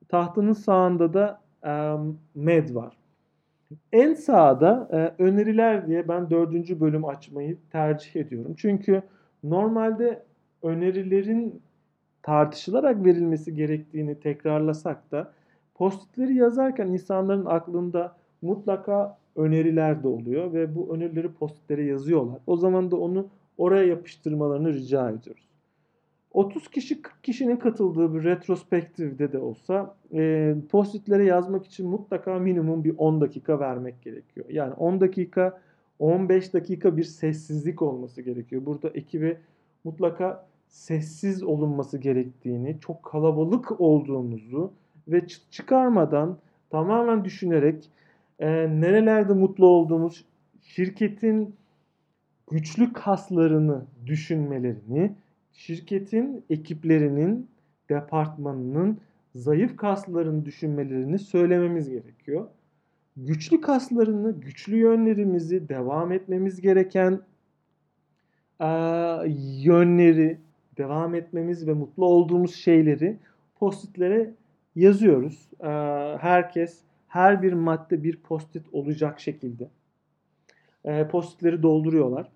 tahtının 0.09 0.53
sağında 0.53 1.13
da 1.13 1.41
um, 1.95 2.19
Med 2.35 2.75
var. 2.75 2.97
En 3.91 4.13
sağda 4.13 4.89
e, 4.91 5.23
öneriler 5.23 5.87
diye 5.87 6.07
ben 6.07 6.29
dördüncü 6.29 6.79
bölüm 6.79 7.05
açmayı 7.05 7.57
tercih 7.71 8.15
ediyorum. 8.15 8.55
Çünkü 8.57 9.03
Normalde 9.43 10.25
önerilerin 10.63 11.61
tartışılarak 12.23 13.05
verilmesi 13.05 13.55
gerektiğini 13.55 14.19
tekrarlasak 14.19 15.11
da 15.11 15.33
postitleri 15.75 16.35
yazarken 16.35 16.87
insanların 16.87 17.45
aklında 17.45 18.15
mutlaka 18.41 19.17
öneriler 19.35 20.03
de 20.03 20.07
oluyor 20.07 20.53
ve 20.53 20.75
bu 20.75 20.95
önerileri 20.95 21.31
postitlere 21.33 21.85
yazıyorlar. 21.85 22.39
O 22.47 22.57
zaman 22.57 22.91
da 22.91 22.97
onu 22.97 23.27
oraya 23.57 23.87
yapıştırmalarını 23.87 24.73
rica 24.73 25.09
ediyoruz. 25.09 25.51
30 26.33 26.67
kişi 26.67 27.01
40 27.01 27.23
kişinin 27.23 27.57
katıldığı 27.57 28.13
bir 28.15 28.23
retrospektifde 28.23 29.31
de 29.31 29.37
olsa 29.37 29.95
e, 30.13 30.55
postitlere 30.69 31.25
yazmak 31.25 31.65
için 31.65 31.87
mutlaka 31.89 32.39
minimum 32.39 32.83
bir 32.83 32.93
10 32.97 33.21
dakika 33.21 33.59
vermek 33.59 34.01
gerekiyor. 34.01 34.45
Yani 34.49 34.73
10 34.73 35.01
dakika 35.01 35.61
15 35.99 36.53
dakika 36.53 36.97
bir 36.97 37.03
sessizlik 37.03 37.81
olması 37.81 38.21
gerekiyor. 38.21 38.65
Burada 38.65 38.89
ekibe 38.89 39.37
mutlaka 39.83 40.47
sessiz 40.67 41.43
olunması 41.43 41.97
gerektiğini, 41.97 42.77
çok 42.79 43.03
kalabalık 43.03 43.81
olduğumuzu 43.81 44.71
ve 45.07 45.27
çıkarmadan 45.51 46.37
tamamen 46.69 47.25
düşünerek 47.25 47.89
e, 48.41 48.47
nerelerde 48.81 49.33
mutlu 49.33 49.65
olduğumuz, 49.65 50.25
şirketin 50.61 51.55
güçlü 52.51 52.93
kaslarını 52.93 53.85
düşünmelerini, 54.05 55.15
şirketin 55.53 56.45
ekiplerinin, 56.49 57.49
departmanının 57.89 58.99
zayıf 59.35 59.77
kaslarını 59.77 60.45
düşünmelerini 60.45 61.19
söylememiz 61.19 61.89
gerekiyor. 61.89 62.47
Güçlü 63.17 63.61
kaslarını, 63.61 64.39
güçlü 64.39 64.77
yönlerimizi, 64.77 65.69
devam 65.69 66.11
etmemiz 66.11 66.61
gereken 66.61 67.21
e, 68.59 68.67
yönleri, 69.63 70.37
devam 70.77 71.15
etmemiz 71.15 71.67
ve 71.67 71.73
mutlu 71.73 72.05
olduğumuz 72.05 72.55
şeyleri 72.55 73.17
postitlere 73.55 74.33
yazıyoruz. 74.75 75.49
E, 75.59 75.67
herkes 76.21 76.81
her 77.11 77.41
bir 77.41 77.53
madde 77.53 78.03
bir 78.03 78.17
postit 78.17 78.65
olacak 78.71 79.19
şekilde 79.19 79.69
e, 80.85 81.07
postitleri 81.07 81.63
dolduruyorlar. 81.63 82.27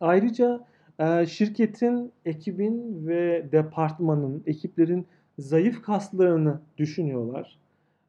Ayrıca 0.00 0.66
e, 0.98 1.26
şirketin, 1.26 2.12
ekibin 2.24 3.06
ve 3.06 3.52
departmanın, 3.52 4.42
ekiplerin 4.46 5.06
zayıf 5.38 5.82
kaslarını 5.82 6.60
düşünüyorlar. 6.78 7.58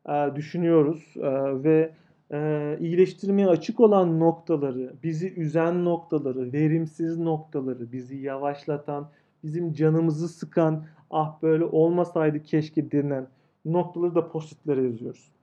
E, 0.10 0.36
düşünüyoruz 0.36 1.14
e, 1.18 1.30
ve 1.64 1.94
e, 2.32 2.78
iyileştirmeye 2.80 3.48
açık 3.48 3.80
olan 3.80 4.20
noktaları, 4.20 4.94
bizi 5.04 5.34
üzen 5.34 5.86
noktaları, 5.86 6.54
verimsiz 6.54 7.20
noktaları, 7.20 7.92
bizi 7.92 8.18
yavaşlatan, 8.18 9.10
bizim 9.44 9.74
canımızı 9.74 10.30
sıkan, 10.30 10.86
ah 11.12 11.42
böyle 11.42 11.66
olmasaydı 11.66 12.44
keşke 12.44 12.92
denen 12.92 13.28
noktaları 13.66 14.16
da 14.16 14.28
postitlere 14.28 14.84
yazıyoruz. 14.84 15.34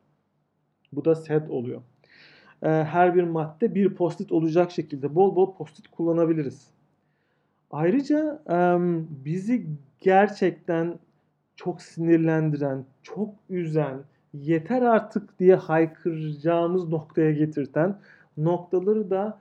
Bu 0.93 1.05
da 1.05 1.15
set 1.15 1.51
oluyor. 1.51 1.83
Ee, 2.63 2.69
her 2.69 3.15
bir 3.15 3.23
madde 3.23 3.75
bir 3.75 3.95
postit 3.95 4.33
olacak 4.33 4.71
şekilde 4.71 5.15
bol 5.15 5.37
bol 5.37 5.55
postit 5.55 5.89
kullanabiliriz. 5.89 6.71
Ayrıca 7.71 8.43
bizi 9.25 9.67
gerçekten 10.01 10.99
çok 11.57 11.83
sinirlendiren, 11.83 12.85
çok 13.03 13.35
üzen, 13.51 13.99
yeter 14.35 14.83
artık 14.83 15.39
diye 15.39 15.55
haykıracağımız 15.55 16.89
noktaya 16.89 17.33
getirten 17.33 17.99
noktaları 18.37 19.11
da 19.11 19.39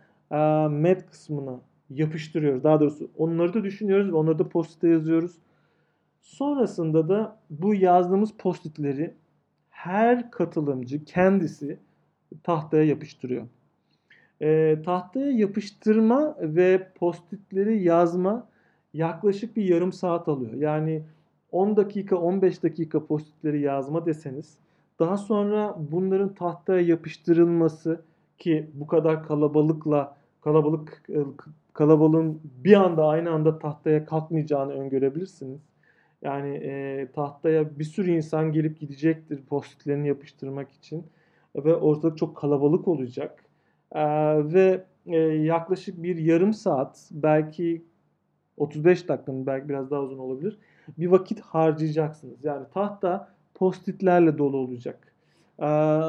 met 0.69 1.05
kısmına 1.09 1.59
yapıştırıyoruz. 1.89 2.63
Daha 2.63 2.79
doğrusu 2.79 3.09
onları 3.17 3.53
da 3.53 3.63
düşünüyoruz 3.63 4.11
ve 4.11 4.15
onları 4.15 4.39
da 4.39 4.49
postite 4.49 4.87
yazıyoruz. 4.87 5.35
Sonrasında 6.21 7.09
da 7.09 7.37
bu 7.49 7.75
yazdığımız 7.75 8.31
postitleri 8.37 9.13
her 9.79 10.31
katılımcı 10.31 11.05
kendisi 11.05 11.77
tahtaya 12.43 12.83
yapıştırıyor. 12.83 13.47
E, 14.41 14.77
tahtaya 14.85 15.31
yapıştırma 15.31 16.35
ve 16.39 16.87
postitleri 16.95 17.83
yazma 17.83 18.47
yaklaşık 18.93 19.57
bir 19.57 19.63
yarım 19.63 19.93
saat 19.93 20.27
alıyor. 20.27 20.53
Yani 20.53 21.03
10 21.51 21.77
dakika 21.77 22.15
15 22.15 22.63
dakika 22.63 23.05
postitleri 23.05 23.61
yazma 23.61 24.05
deseniz 24.05 24.57
daha 24.99 25.17
sonra 25.17 25.75
bunların 25.91 26.33
tahtaya 26.33 26.81
yapıştırılması 26.81 28.01
ki 28.37 28.69
bu 28.73 28.87
kadar 28.87 29.27
kalabalıkla 29.27 30.15
kalabalık 30.41 31.03
e, 31.09 31.19
kalabalığın 31.73 32.41
bir 32.63 32.73
anda 32.73 33.07
aynı 33.07 33.31
anda 33.31 33.59
tahtaya 33.59 34.05
kalkmayacağını 34.05 34.71
öngörebilirsiniz. 34.73 35.68
Yani 36.21 36.55
e, 36.55 37.07
tahtaya 37.15 37.79
bir 37.79 37.83
sürü 37.83 38.11
insan 38.11 38.51
gelip 38.51 38.79
gidecektir 38.79 39.41
postitlerini 39.45 40.07
yapıştırmak 40.07 40.71
için 40.71 41.07
ve 41.55 41.75
ortalık 41.75 42.17
çok 42.17 42.37
kalabalık 42.37 42.87
olacak. 42.87 43.45
E, 43.91 44.03
ve 44.53 44.83
e, 45.05 45.17
yaklaşık 45.17 46.03
bir 46.03 46.17
yarım 46.17 46.53
saat 46.53 47.09
belki 47.11 47.83
35 48.57 49.07
dakikanın 49.07 49.45
belki 49.45 49.69
biraz 49.69 49.91
daha 49.91 50.01
uzun 50.01 50.17
olabilir. 50.17 50.57
Bir 50.97 51.07
vakit 51.07 51.39
harcayacaksınız. 51.39 52.45
Yani 52.45 52.65
tahta 52.73 53.29
postitlerle 53.53 54.37
dolu 54.37 54.57
olacak. 54.57 55.13
Ee, 55.61 55.99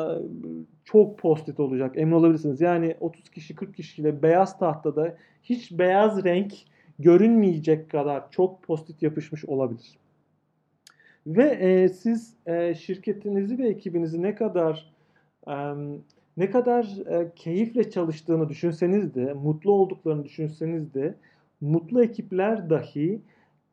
çok 0.85 1.18
postit 1.18 1.61
olacak 1.61 1.92
emin 1.99 2.12
olabilirsiniz. 2.12 2.61
Yani 2.61 2.96
30 3.01 3.31
kişi 3.31 3.55
40 3.55 3.77
kişiyle 3.77 4.23
beyaz 4.23 4.59
tahtada 4.59 5.16
hiç 5.42 5.73
beyaz 5.73 6.25
renk 6.25 6.53
görünmeyecek 7.03 7.91
kadar 7.91 8.31
çok 8.31 8.63
postit 8.63 9.03
yapışmış 9.03 9.45
olabilir. 9.45 9.99
Ve 11.27 11.45
e, 11.45 11.89
siz 11.89 12.35
e, 12.47 12.75
şirketinizi 12.75 13.59
ve 13.59 13.69
ekibinizi 13.69 14.23
ne 14.23 14.35
kadar 14.35 14.93
e, 15.49 15.55
ne 16.37 16.51
kadar 16.51 16.85
e, 17.07 17.31
keyifle 17.37 17.91
çalıştığını 17.91 18.49
düşünseniz 18.49 19.15
de, 19.15 19.33
mutlu 19.33 19.73
olduklarını 19.73 20.25
düşünseniz 20.25 20.95
de, 20.95 21.15
mutlu 21.61 22.05
ekipler 22.05 22.71
dahi 22.71 23.21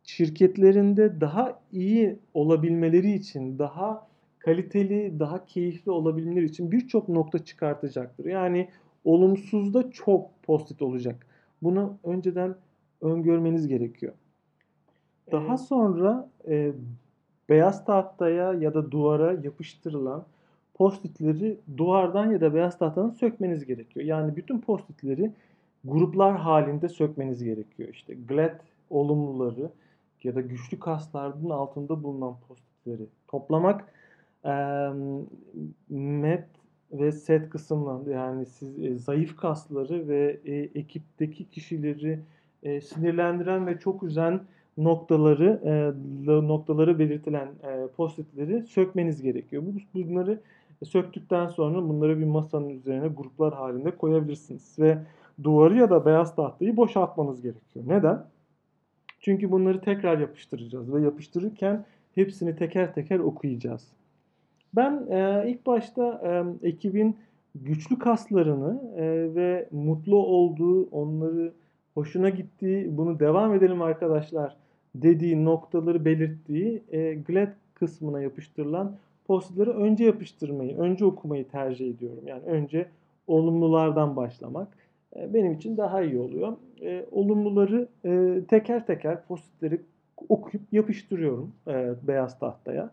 şirketlerinde 0.04 1.22
daha 1.22 1.60
iyi 1.72 2.20
olabilmeleri 2.34 3.14
için, 3.14 3.60
daha 3.60 4.08
kaliteli, 4.40 5.20
daha 5.20 5.46
keyifli 5.46 5.92
olabilmeleri 5.92 6.46
için 6.46 6.72
birçok 6.72 7.10
nokta 7.10 7.46
çıkartacaktır. 7.46 8.26
Yani 8.26 8.70
olumsuzda 9.04 9.92
çok 9.92 10.44
postit 10.44 10.82
olacak. 10.82 11.26
Bunu 11.62 11.98
önceden 12.04 12.56
öngörmeniz 13.02 13.68
gerekiyor. 13.68 14.14
Daha 15.32 15.58
sonra 15.58 16.30
e, 16.48 16.72
beyaz 17.50 17.86
tahtaya 17.86 18.54
ya 18.54 18.74
da 18.74 18.92
duvara 18.92 19.34
yapıştırılan 19.34 20.26
postitleri 20.74 21.58
duvardan 21.78 22.32
ya 22.32 22.42
da 22.42 22.54
beyaz 22.54 22.78
tahtadan 22.78 23.10
sökmeniz 23.10 23.66
gerekiyor. 23.66 24.06
Yani 24.06 24.36
bütün 24.36 24.62
postitleri 24.62 25.32
gruplar 25.86 26.38
halinde 26.38 26.90
sökmeniz 26.90 27.44
gerekiyor. 27.44 27.90
İşte 27.90 28.14
glad 28.14 28.60
olumluları 28.90 29.70
ya 30.24 30.36
da 30.36 30.42
güçlü 30.42 30.80
kasların 30.80 31.50
altında 31.50 32.04
bulunan 32.04 32.36
postitleri 32.48 33.08
toplamak 33.28 33.94
e, 34.46 34.54
met 35.90 36.48
ve 36.92 37.12
set 37.12 37.50
kısımlarında 37.50 38.12
yani 38.12 38.46
siz 38.46 38.84
e, 38.84 38.98
zayıf 38.98 39.38
kasları 39.38 40.08
ve 40.08 40.40
e, 40.46 40.56
ekipteki 40.56 41.50
kişileri 41.50 42.20
e, 42.68 42.82
sinirlendiren 42.82 43.68
ve 43.68 43.80
çok 43.80 44.04
üzen 44.04 44.40
noktaları 44.78 45.62
e, 45.64 46.48
noktaları 46.48 47.00
belirtilen 47.00 47.48
e, 47.48 47.88
postitleri 47.88 48.64
sökmeniz 48.64 49.22
gerekiyor. 49.22 49.64
Bu, 49.66 50.00
bunları 50.00 50.40
söktükten 50.84 51.48
sonra 51.48 51.90
bunları 51.90 52.20
bir 52.20 52.26
masanın 52.26 52.70
üzerine 52.70 53.08
gruplar 53.08 53.54
halinde 53.54 53.92
koyabilirsiniz 53.92 54.80
ve 54.80 54.98
duvarı 55.44 55.78
ya 55.78 55.90
da 55.90 56.06
beyaz 56.06 56.36
tahtayı 56.36 56.78
boşaltmanız 56.78 57.42
gerekiyor. 57.42 57.86
Neden? 57.88 58.26
Çünkü 59.20 59.52
bunları 59.52 59.82
tekrar 59.82 60.20
yapıştıracağız 60.20 60.94
ve 60.94 61.02
yapıştırırken 61.02 61.86
hepsini 62.16 62.56
teker 62.56 62.94
teker 62.94 63.20
okuyacağız. 63.20 63.88
Ben 64.76 65.08
e, 65.10 65.50
ilk 65.50 65.66
başta 65.66 66.22
e, 66.24 66.68
ekibin 66.68 67.18
güçlü 67.56 68.00
kaslarını 68.00 68.82
e, 68.98 69.36
ve 69.36 69.70
mutlu 69.72 70.18
olduğu, 70.18 70.84
onları 70.84 71.54
hoşuna 71.98 72.30
gittiği, 72.30 72.98
bunu 72.98 73.20
devam 73.20 73.54
edelim 73.54 73.82
arkadaşlar 73.82 74.56
dediği 74.96 75.46
noktaları 75.46 76.06
belirttiği 76.06 76.84
e, 76.92 77.14
glad 77.14 77.52
kısmına 77.74 78.22
yapıştırılan 78.22 78.96
postları 79.28 79.74
önce 79.74 80.06
yapıştırmayı, 80.06 80.78
önce 80.78 81.06
okumayı 81.06 81.48
tercih 81.48 81.90
ediyorum. 81.90 82.24
Yani 82.28 82.44
önce 82.44 82.88
olumlulardan 83.28 84.16
başlamak 84.16 84.68
e, 85.16 85.34
benim 85.34 85.52
için 85.54 85.78
daha 85.78 86.02
iyi 86.02 86.20
oluyor. 86.20 86.54
E, 86.82 87.06
olumluları 87.12 87.88
e, 88.06 88.42
teker 88.48 88.88
teker 88.88 89.24
postitleri 89.26 89.82
okuyup 90.30 90.74
yapıştırıyorum 90.74 91.52
e, 91.68 91.94
beyaz 92.08 92.40
tahtaya. 92.40 92.92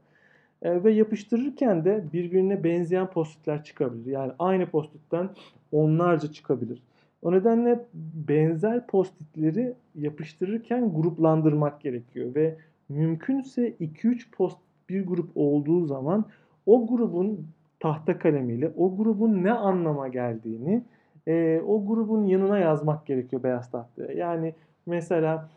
E, 0.62 0.84
ve 0.84 0.92
yapıştırırken 0.92 1.84
de 1.84 2.04
birbirine 2.12 2.64
benzeyen 2.64 3.06
postitler 3.06 3.64
çıkabilir. 3.64 4.12
Yani 4.12 4.32
aynı 4.38 4.66
postitten 4.66 5.28
onlarca 5.72 6.32
çıkabilir. 6.32 6.82
O 7.24 7.32
nedenle 7.32 7.84
benzer 8.28 8.86
postitleri 8.86 9.74
yapıştırırken 9.94 10.94
gruplandırmak 10.94 11.80
gerekiyor 11.80 12.34
ve 12.34 12.56
mümkünse 12.88 13.70
2-3 13.80 14.30
post 14.30 14.58
bir 14.88 15.06
grup 15.06 15.30
olduğu 15.34 15.86
zaman 15.86 16.24
o 16.66 16.86
grubun 16.86 17.46
tahta 17.80 18.18
kalemiyle 18.18 18.72
o 18.76 18.96
grubun 18.96 19.44
ne 19.44 19.52
anlama 19.52 20.08
geldiğini 20.08 20.82
e, 21.26 21.60
o 21.66 21.86
grubun 21.86 22.24
yanına 22.24 22.58
yazmak 22.58 23.06
gerekiyor 23.06 23.42
beyaz 23.42 23.70
tahtaya. 23.70 24.12
Yani 24.12 24.54
mesela 24.86 25.48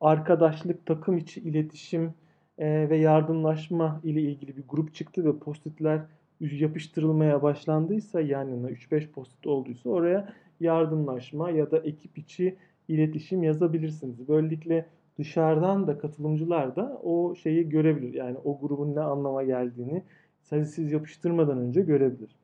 arkadaşlık, 0.00 0.86
takım 0.86 1.18
içi 1.18 1.40
iletişim 1.40 2.14
e, 2.58 2.90
ve 2.90 2.96
yardımlaşma 2.96 4.00
ile 4.04 4.20
ilgili 4.22 4.56
bir 4.56 4.64
grup 4.68 4.94
çıktı 4.94 5.24
ve 5.24 5.38
postitler 5.38 6.00
yapıştırılmaya 6.40 7.42
başlandıysa 7.42 8.20
yan 8.20 8.48
yana 8.48 8.70
3-5 8.70 9.10
postit 9.10 9.46
olduysa 9.46 9.90
oraya 9.90 10.28
yardımlaşma 10.60 11.50
ya 11.50 11.70
da 11.70 11.78
ekip 11.78 12.18
içi 12.18 12.56
iletişim 12.88 13.42
yazabilirsiniz. 13.42 14.28
Böylelikle 14.28 14.86
dışarıdan 15.18 15.86
da 15.86 15.98
katılımcılar 15.98 16.76
da 16.76 17.00
o 17.02 17.34
şeyi 17.34 17.68
görebilir. 17.68 18.14
Yani 18.14 18.36
o 18.44 18.60
grubun 18.60 18.94
ne 18.94 19.00
anlama 19.00 19.42
geldiğini 19.42 20.02
sadece 20.42 20.66
siz 20.66 20.92
yapıştırmadan 20.92 21.58
önce 21.58 21.80
görebilir. 21.80 22.36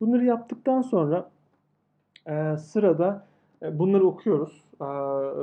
Bunları 0.00 0.24
yaptıktan 0.24 0.82
sonra 0.82 1.30
e, 2.26 2.56
sırada 2.56 3.26
e, 3.62 3.78
bunları 3.78 4.06
okuyoruz 4.06 4.64
e, 4.80 4.86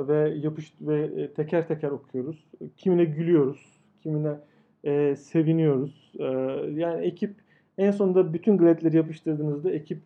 ve 0.08 0.34
yapış 0.42 0.74
ve 0.80 1.04
e, 1.04 1.32
teker 1.34 1.68
teker 1.68 1.90
okuyoruz. 1.90 2.44
Kimine 2.76 3.04
gülüyoruz, 3.04 3.80
kimine 4.02 4.34
e, 4.84 5.16
seviniyoruz. 5.16 6.12
E, 6.18 6.24
yani 6.80 7.06
ekip 7.06 7.34
en 7.78 7.90
sonunda 7.90 8.32
bütün 8.32 8.58
gradleri 8.58 8.96
yapıştırdığınızda 8.96 9.70
ekip 9.70 9.98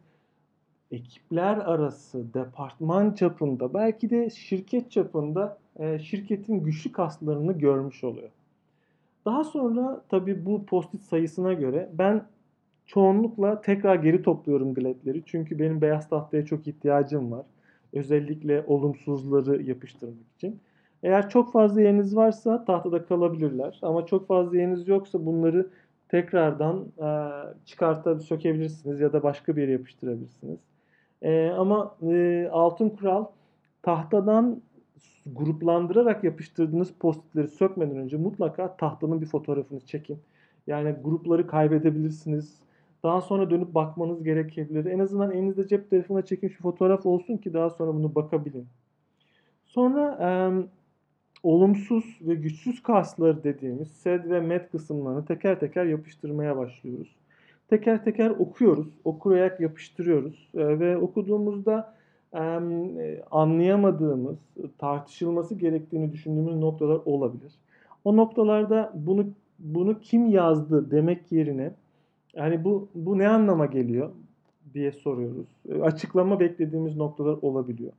ekipler 0.91 1.57
arası, 1.57 2.35
departman 2.35 3.13
çapında, 3.13 3.75
belki 3.75 4.11
de 4.11 4.31
şirket 4.31 4.91
çapında 4.91 5.59
e, 5.79 5.99
şirketin 5.99 6.65
güçlü 6.65 6.93
kaslarını 6.93 7.53
görmüş 7.53 8.05
oluyor. 8.05 8.31
Daha 9.25 9.45
sonra 9.45 10.03
tabii 10.09 10.47
bu 10.47 10.67
postit 10.67 11.03
sayısına 11.03 11.53
göre 11.53 11.89
ben 11.93 12.25
çoğunlukla 12.87 13.61
tekrar 13.61 13.95
geri 13.95 14.23
topluyorum 14.23 14.75
gladleri. 14.75 15.23
Çünkü 15.27 15.59
benim 15.59 15.81
beyaz 15.81 16.09
tahtaya 16.09 16.45
çok 16.45 16.69
ihtiyacım 16.69 17.33
var. 17.33 17.47
Özellikle 17.93 18.65
olumsuzları 18.67 19.63
yapıştırmak 19.63 20.33
için. 20.37 20.61
Eğer 21.03 21.29
çok 21.29 21.53
fazla 21.53 21.81
yeriniz 21.81 22.17
varsa 22.17 22.65
tahtada 22.65 23.05
kalabilirler. 23.05 23.79
Ama 23.83 24.07
çok 24.07 24.27
fazla 24.27 24.57
yeriniz 24.57 24.89
yoksa 24.89 25.27
bunları 25.27 25.71
tekrardan 26.09 26.87
e, 26.99 27.09
çıkartıp 27.67 28.23
sökebilirsiniz 28.23 29.01
ya 29.01 29.13
da 29.13 29.23
başka 29.23 29.57
bir 29.57 29.63
yere 29.63 29.73
yapıştırabilirsiniz. 29.73 30.59
E, 31.23 31.51
ama 31.51 31.97
e, 32.03 32.49
altın 32.53 32.89
kural 32.89 33.25
tahtadan 33.83 34.63
gruplandırarak 35.27 36.25
yapıştırdığınız 36.25 36.91
postitleri 36.91 37.49
sökmeden 37.49 37.97
önce 37.97 38.17
mutlaka 38.17 38.77
tahtanın 38.77 39.21
bir 39.21 39.27
fotoğrafını 39.27 39.81
çekin. 39.81 40.19
Yani 40.67 40.97
grupları 41.05 41.47
kaybedebilirsiniz. 41.47 42.59
Daha 43.03 43.21
sonra 43.21 43.51
dönüp 43.51 43.75
bakmanız 43.75 44.25
gerekebilir. 44.25 44.85
En 44.85 44.99
azından 44.99 45.33
elinizde 45.33 45.69
cep 45.69 45.91
telefonuna 45.91 46.25
çekilmiş 46.25 46.57
bir 46.57 46.63
fotoğraf 46.63 47.07
olsun 47.07 47.37
ki 47.37 47.53
daha 47.55 47.71
sonra 47.71 47.95
bunu 47.95 48.15
bakabilin. 48.15 48.67
Sonra 49.65 50.19
e, 50.21 50.29
olumsuz 51.43 52.19
ve 52.21 52.35
güçsüz 52.35 52.83
kasları 52.83 53.45
dediğimiz 53.45 53.89
SED 53.89 54.31
ve 54.31 54.41
MED 54.41 54.71
kısımlarını 54.71 55.25
teker 55.25 55.61
teker 55.61 55.85
yapıştırmaya 55.85 56.57
başlıyoruz. 56.57 57.17
Teker 57.69 58.05
teker 58.05 58.31
okuyoruz, 58.31 58.87
okuyarak 59.05 59.61
yapıştırıyoruz 59.61 60.51
e, 60.55 60.81
ve 60.81 60.97
okuduğumuzda 60.97 61.95
e, 62.35 62.41
anlayamadığımız, 63.31 64.39
tartışılması 64.79 65.55
gerektiğini 65.55 66.13
düşündüğümüz 66.13 66.57
noktalar 66.57 67.01
olabilir. 67.05 67.53
O 68.05 68.17
noktalarda 68.17 68.93
bunu 68.95 69.27
bunu 69.59 70.01
kim 70.01 70.27
yazdı 70.27 70.91
demek 70.91 71.33
yerine 71.33 71.73
yani 72.35 72.65
bu 72.65 72.89
bu 72.95 73.19
ne 73.19 73.29
anlama 73.29 73.67
geliyor 73.67 74.11
diye 74.75 74.93
soruyoruz. 74.93 75.49
E, 75.69 75.81
açıklama 75.81 76.41
beklediğimiz 76.41 76.97
noktalar 76.97 77.39
olabiliyor. 77.43 77.93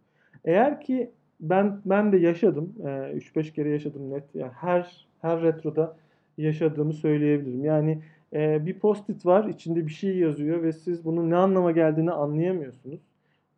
Eğer 0.46 0.82
ki 0.82 1.12
ben 1.40 1.82
ben 1.86 2.12
de 2.12 2.18
yaşadım. 2.18 2.74
3-5 2.84 3.50
e, 3.50 3.54
kere 3.54 3.70
yaşadım 3.70 4.12
net. 4.12 4.36
Yani 4.36 4.52
her 4.52 5.08
her 5.22 5.42
retroda 5.42 5.96
yaşadığımı 6.38 6.94
söyleyebilirim. 6.94 7.66
Yani 7.66 8.02
e, 8.34 8.66
bir 8.66 8.80
post-it 8.80 9.26
var, 9.26 9.46
içinde 9.46 9.88
bir 9.88 9.92
şey 9.92 10.18
yazıyor 10.18 10.64
ve 10.64 10.74
siz 10.74 11.06
bunun 11.06 11.30
ne 11.30 11.36
anlama 11.36 11.72
geldiğini 11.72 12.12
anlayamıyorsunuz. 12.12 13.00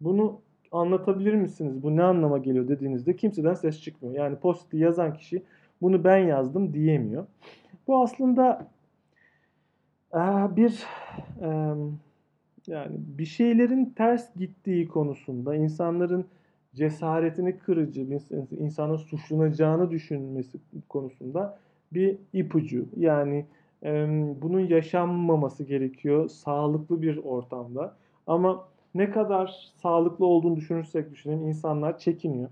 Bunu 0.02 0.40
anlatabilir 0.72 1.34
misiniz? 1.34 1.84
Bu 1.84 1.96
ne 1.96 2.04
anlama 2.04 2.38
geliyor 2.38 2.68
dediğinizde 2.68 3.16
kimseden 3.16 3.54
ses 3.54 3.82
çıkmıyor. 3.82 4.16
Yani 4.16 4.36
post-it'i 4.36 4.78
yazan 4.78 5.14
kişi 5.14 5.44
bunu 5.82 6.04
ben 6.04 6.18
yazdım 6.18 6.74
diyemiyor. 6.74 7.26
Bu 7.88 8.02
aslında 8.02 8.68
e, 10.14 10.20
bir 10.56 10.84
yani 12.68 12.92
bir 12.98 13.26
şeylerin 13.26 13.86
ters 13.86 14.36
gittiği 14.36 14.88
konusunda 14.88 15.56
insanların 15.56 16.26
cesaretini 16.76 17.58
kırıcı, 17.58 18.02
insanın 18.60 18.98
suçlanacağını 18.98 19.92
düşünmesi 19.92 20.58
konusunda 20.90 21.60
bir 21.94 22.18
ipucu. 22.34 22.86
Yani 22.98 23.46
bunun 24.42 24.60
yaşanmaması 24.60 25.64
gerekiyor 25.64 26.30
sağlıklı 26.30 27.02
bir 27.02 27.18
ortamda. 27.18 27.96
Ama 28.28 28.68
ne 28.96 29.12
kadar 29.12 29.72
sağlıklı 29.76 30.26
olduğunu 30.26 30.56
düşünürsek 30.56 31.12
düşünün 31.12 31.42
insanlar 31.42 31.98
çekiniyor. 31.98 32.50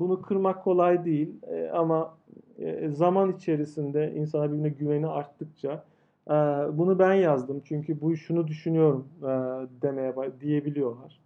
Bunu 0.00 0.22
kırmak 0.22 0.64
kolay 0.64 1.04
değil 1.04 1.34
ama 1.72 2.14
zaman 2.92 3.32
içerisinde 3.32 4.14
insana 4.14 4.52
birbirine 4.52 4.68
güveni 4.68 5.06
arttıkça 5.06 5.84
bunu 6.72 6.98
ben 6.98 7.14
yazdım 7.14 7.62
çünkü 7.64 8.00
bu 8.00 8.16
şunu 8.16 8.48
düşünüyorum 8.48 9.08
demeye 9.82 10.14
diyebiliyorlar. 10.40 11.20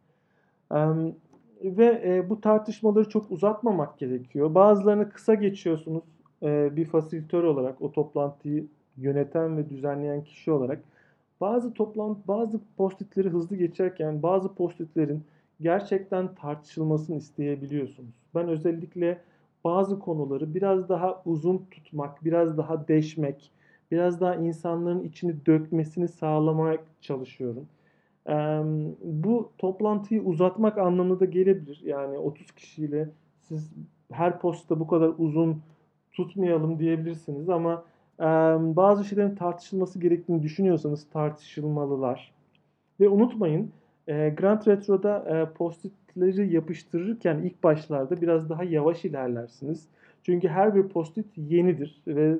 Ve 1.64 2.24
bu 2.30 2.40
tartışmaları 2.40 3.08
çok 3.08 3.30
uzatmamak 3.30 3.98
gerekiyor. 3.98 4.54
Bazılarını 4.54 5.10
kısa 5.10 5.34
geçiyorsunuz 5.34 6.02
bir 6.42 6.84
fasilitör 6.84 7.44
olarak 7.44 7.82
o 7.82 7.92
toplantıyı 7.92 8.66
yöneten 8.96 9.56
ve 9.56 9.70
düzenleyen 9.70 10.24
kişi 10.24 10.52
olarak 10.52 10.80
bazı 11.40 11.74
toplantı 11.74 12.20
bazı 12.28 12.60
postitleri 12.76 13.28
hızlı 13.28 13.56
geçerken 13.56 14.22
bazı 14.22 14.54
postitlerin 14.54 15.22
gerçekten 15.60 16.34
tartışılmasını 16.34 17.16
isteyebiliyorsunuz. 17.16 18.14
Ben 18.34 18.48
özellikle 18.48 19.18
bazı 19.64 19.98
konuları 19.98 20.54
biraz 20.54 20.88
daha 20.88 21.22
uzun 21.24 21.66
tutmak, 21.70 22.24
biraz 22.24 22.58
daha 22.58 22.88
deşmek, 22.88 23.50
biraz 23.90 24.20
daha 24.20 24.34
insanların 24.34 25.04
içini 25.04 25.46
dökmesini 25.46 26.08
sağlamaya 26.08 26.78
çalışıyorum. 27.00 27.66
Bu 29.04 29.50
toplantıyı 29.58 30.22
uzatmak 30.22 30.78
anlamında 30.78 31.20
da 31.20 31.24
gelebilir. 31.24 31.80
Yani 31.84 32.18
30 32.18 32.52
kişiyle 32.52 33.08
siz 33.40 33.72
her 34.12 34.40
postta 34.40 34.80
bu 34.80 34.86
kadar 34.86 35.12
uzun 35.18 35.62
tutmayalım 36.18 36.78
diyebilirsiniz 36.78 37.48
ama 37.48 37.84
bazı 38.76 39.04
şeylerin 39.04 39.34
tartışılması 39.34 40.00
gerektiğini 40.00 40.42
düşünüyorsanız 40.42 41.06
tartışılmalılar. 41.12 42.32
Ve 43.00 43.08
unutmayın 43.08 43.70
Grand 44.06 44.66
Retro'da 44.66 45.48
postitleri 45.54 46.54
yapıştırırken 46.54 47.38
ilk 47.38 47.62
başlarda 47.64 48.20
biraz 48.20 48.48
daha 48.48 48.64
yavaş 48.64 49.04
ilerlersiniz. 49.04 49.88
Çünkü 50.22 50.48
her 50.48 50.74
bir 50.74 50.88
postit 50.88 51.26
yenidir 51.36 52.02
ve 52.06 52.38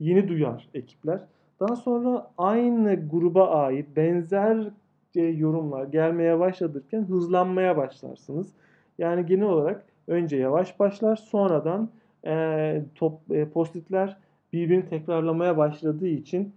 yeni 0.00 0.28
duyar 0.28 0.68
ekipler. 0.74 1.20
Daha 1.60 1.76
sonra 1.76 2.30
aynı 2.38 3.08
gruba 3.10 3.50
ait 3.50 3.96
benzer 3.96 4.68
yorumlar 5.14 5.84
gelmeye 5.84 6.38
başladırken 6.38 7.02
hızlanmaya 7.02 7.76
başlarsınız. 7.76 8.52
Yani 8.98 9.26
genel 9.26 9.46
olarak 9.48 9.84
önce 10.06 10.36
yavaş 10.36 10.80
başlar 10.80 11.16
sonradan 11.16 11.88
e, 12.26 12.82
top, 12.94 13.30
e, 13.30 13.48
postitler 13.48 14.16
birbirini 14.52 14.88
tekrarlamaya 14.88 15.56
başladığı 15.56 16.08
için 16.08 16.54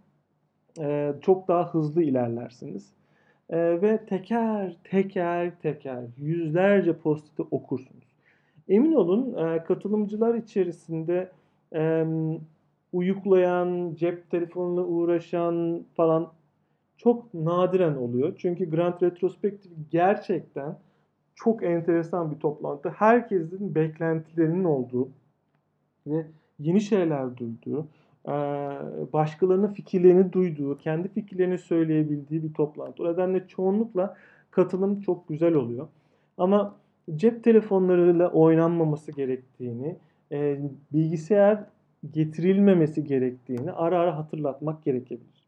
e, 0.79 1.13
çok 1.21 1.47
daha 1.47 1.73
hızlı 1.73 2.03
ilerlersiniz. 2.03 2.93
E, 3.49 3.81
ve 3.81 4.05
teker 4.05 4.77
teker 4.83 5.59
teker 5.59 6.03
yüzlerce 6.17 6.93
postiti 6.93 7.41
okursunuz. 7.51 8.11
Emin 8.69 8.93
olun 8.93 9.47
e, 9.47 9.63
katılımcılar 9.63 10.35
içerisinde 10.35 11.31
e, 11.75 12.05
uyuklayan, 12.93 13.95
cep 13.95 14.31
telefonuna 14.31 14.81
uğraşan 14.81 15.85
falan 15.95 16.31
çok 16.97 17.33
nadiren 17.33 17.95
oluyor. 17.95 18.33
Çünkü 18.37 18.69
Grand 18.69 19.01
Retrospective 19.01 19.73
gerçekten 19.91 20.77
çok 21.35 21.63
enteresan 21.63 22.31
bir 22.31 22.39
toplantı. 22.39 22.89
Herkesin 22.89 23.75
beklentilerinin 23.75 24.63
olduğu 24.63 25.09
ve 26.07 26.25
yeni 26.59 26.81
şeyler 26.81 27.37
duyduğu, 27.37 27.87
başkalarının 29.13 29.67
fikirlerini 29.67 30.33
duyduğu, 30.33 30.77
kendi 30.77 31.07
fikirlerini 31.07 31.57
söyleyebildiği 31.57 32.43
bir 32.43 32.53
toplantı. 32.53 33.03
O 33.03 33.13
nedenle 33.13 33.47
çoğunlukla 33.47 34.17
katılım 34.51 35.01
çok 35.01 35.27
güzel 35.27 35.53
oluyor. 35.53 35.87
Ama 36.37 36.75
cep 37.15 37.43
telefonlarıyla 37.43 38.31
oynanmaması 38.31 39.11
gerektiğini, 39.11 39.97
bilgisayar 40.93 41.63
getirilmemesi 42.11 43.03
gerektiğini 43.03 43.71
ara 43.71 43.99
ara 43.99 44.17
hatırlatmak 44.17 44.83
gerekebilir. 44.83 45.41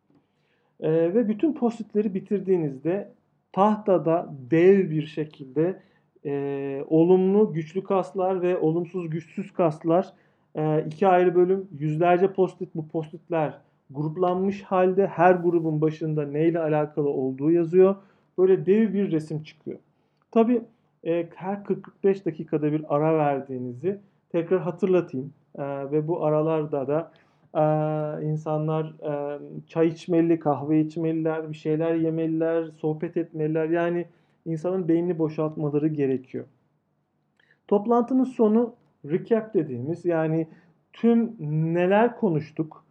Ve 0.82 1.30
bütün 1.30 1.54
postitleri 1.54 2.14
bitirdiğinizde 2.14 3.12
tahtada 3.52 4.34
dev 4.52 4.90
bir 4.90 5.06
şekilde 5.06 5.80
e, 6.26 6.86
olumlu 6.90 7.54
güçlü 7.54 7.84
kaslar 7.84 8.42
ve 8.42 8.58
olumsuz 8.58 9.10
güçsüz 9.10 9.54
kaslar 9.54 10.14
e, 10.56 10.86
iki 10.86 11.08
ayrı 11.08 11.36
bölüm. 11.36 11.68
Yüzlerce 11.80 12.34
postit 12.34 12.76
bu 12.76 12.88
postitler 12.88 13.60
gruplanmış 13.94 14.64
halde 14.64 15.08
her 15.08 15.34
grubun 15.34 15.82
başında 15.82 16.26
neyle 16.26 16.60
alakalı 16.60 17.10
olduğu 17.10 17.52
yazıyor. 17.52 17.96
Böyle 18.38 18.66
dev 18.66 18.94
bir 18.94 19.12
resim 19.12 19.44
çıkıyor. 19.44 19.80
Tabi 20.32 20.62
e, 21.06 21.30
her 21.36 21.64
45 21.64 22.26
dakikada 22.26 22.72
bir 22.72 22.96
ara 22.96 23.18
verdiğinizi 23.18 24.00
tekrar 24.30 24.62
hatırlatayım. 24.62 25.34
E, 25.56 25.64
ve 25.92 26.08
bu 26.08 26.26
aralarda 26.26 26.88
da 26.88 27.12
e, 27.56 28.26
insanlar 28.26 28.86
e, 28.86 29.40
çay 29.68 29.88
içmeli, 29.88 30.40
kahve 30.40 30.82
içmeliler, 30.82 31.50
bir 31.50 31.58
şeyler 31.58 31.96
yemeliler, 31.96 32.66
sohbet 32.66 33.18
etmeliler. 33.18 33.70
Yani 33.70 34.06
insanın 34.46 34.88
beynini 34.88 35.20
boşaltmaları 35.20 35.88
gerekiyor. 35.88 36.46
Toplantının 37.68 38.24
sonu 38.24 38.74
recap 39.06 39.54
dediğimiz 39.54 40.06
yani 40.06 40.48
tüm 40.94 41.36
neler 41.74 42.18
konuştuk, 42.18 42.84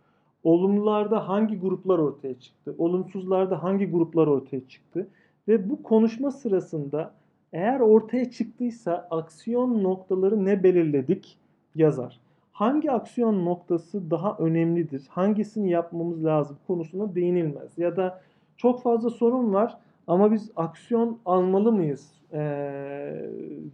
olumlularda 0.45 1.29
hangi 1.29 1.59
gruplar 1.59 1.99
ortaya 1.99 2.41
çıktı, 2.41 2.75
olumsuzlarda 2.79 3.63
hangi 3.63 3.91
gruplar 3.91 4.27
ortaya 4.27 4.69
çıktı 4.69 5.09
ve 5.49 5.71
bu 5.71 5.83
konuşma 5.83 6.31
sırasında 6.31 7.15
eğer 7.53 7.81
ortaya 7.81 8.31
çıktıysa 8.31 9.09
aksiyon 9.11 9.83
noktaları 9.85 10.45
ne 10.45 10.63
belirledik 10.63 11.39
yazar. 11.75 12.21
Hangi 12.53 12.91
aksiyon 12.91 13.45
noktası 13.45 14.11
daha 14.11 14.37
önemlidir? 14.39 15.07
Hangisini 15.09 15.71
yapmamız 15.71 16.25
lazım 16.25 16.57
konusuna 16.67 17.15
değinilmez. 17.15 17.79
Ya 17.79 17.97
da 17.97 18.21
çok 18.57 18.83
fazla 18.83 19.11
sorun 19.11 19.53
var 19.53 19.79
ama 20.07 20.33
biz 20.33 20.51
aksiyon 20.57 21.19
almalı 21.27 21.73
mıyız 21.73 22.13
ee, 22.33 23.31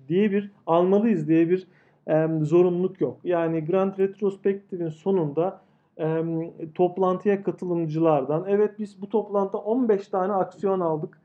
diye 0.09 0.33
bir 0.33 0.51
almalıyız 0.67 1.29
diye 1.29 1.51
bir 1.51 1.67
zorunluluk 2.43 3.01
yok. 3.01 3.21
Yani 3.25 3.65
Grand 3.65 3.99
Retrospective'in 3.99 4.89
sonunda 4.89 5.61
toplantıya 6.75 7.43
katılımcılardan 7.43 8.45
evet 8.49 8.79
biz 8.79 9.03
bu 9.03 9.09
toplantıda 9.09 9.59
15 9.59 10.09
tane 10.09 10.33
aksiyon 10.33 10.81
aldık 10.81 11.21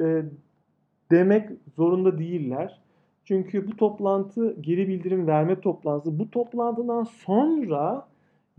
e, 0.00 0.22
demek 1.10 1.50
zorunda 1.76 2.18
değiller. 2.18 2.80
Çünkü 3.24 3.66
bu 3.66 3.76
toplantı 3.76 4.56
geri 4.60 4.88
bildirim 4.88 5.26
verme 5.26 5.60
toplantısı. 5.60 6.18
Bu 6.18 6.30
toplantıdan 6.30 7.04
sonra 7.04 8.08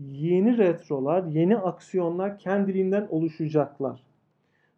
yeni 0.00 0.58
retrolar, 0.58 1.24
yeni 1.24 1.58
aksiyonlar 1.58 2.38
kendiliğinden 2.38 3.08
oluşacaklar. 3.10 4.02